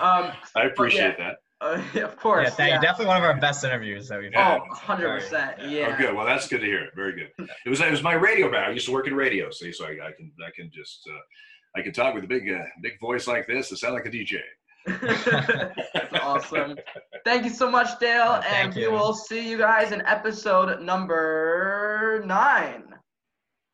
Um, 0.00 0.32
I 0.54 0.64
appreciate 0.64 1.16
that. 1.18 1.36
uh, 1.60 1.80
of 2.02 2.16
course. 2.16 2.48
Yeah, 2.48 2.54
thank 2.54 2.74
you. 2.74 2.80
Definitely 2.80 3.06
one 3.06 3.16
of 3.18 3.24
our 3.24 3.38
best 3.40 3.64
interviews 3.64 4.08
that 4.08 4.20
we've 4.20 4.32
had. 4.34 4.58
Oh, 4.58 4.74
100%. 4.74 5.70
Yeah. 5.70 5.92
Oh, 5.94 5.98
good. 5.98 6.14
Well, 6.14 6.26
that's 6.26 6.48
good 6.48 6.60
to 6.60 6.66
hear. 6.66 6.88
Very 6.94 7.12
good. 7.14 7.30
It 7.64 7.68
was 7.70 7.80
it 7.80 7.90
was 7.90 8.02
my 8.02 8.14
radio 8.14 8.50
back. 8.50 8.68
I 8.68 8.72
used 8.72 8.86
to 8.86 8.92
work 8.92 9.06
in 9.06 9.14
radio, 9.14 9.50
see, 9.50 9.72
so 9.72 9.86
I, 9.86 9.90
I 9.90 10.12
can 10.16 10.30
I 10.46 10.50
can 10.54 10.70
just 10.72 11.08
uh, 11.10 11.78
I 11.78 11.82
can 11.82 11.92
talk 11.92 12.14
with 12.14 12.24
a 12.24 12.28
big 12.28 12.48
uh, 12.50 12.58
big 12.82 12.98
voice 13.00 13.26
like 13.26 13.46
this 13.46 13.68
to 13.70 13.76
sound 13.76 13.94
like 13.94 14.06
a 14.06 14.10
DJ. 14.10 14.38
That's 14.86 16.14
awesome. 16.22 16.76
Thank 17.24 17.44
you 17.44 17.50
so 17.50 17.70
much, 17.70 17.98
Dale. 17.98 18.40
Oh, 18.40 18.54
and 18.54 18.74
we 18.74 18.82
you. 18.82 18.90
will 18.92 19.14
see 19.14 19.48
you 19.48 19.58
guys 19.58 19.92
in 19.92 20.00
episode 20.02 20.80
number 20.80 22.22
nine. 22.24 22.95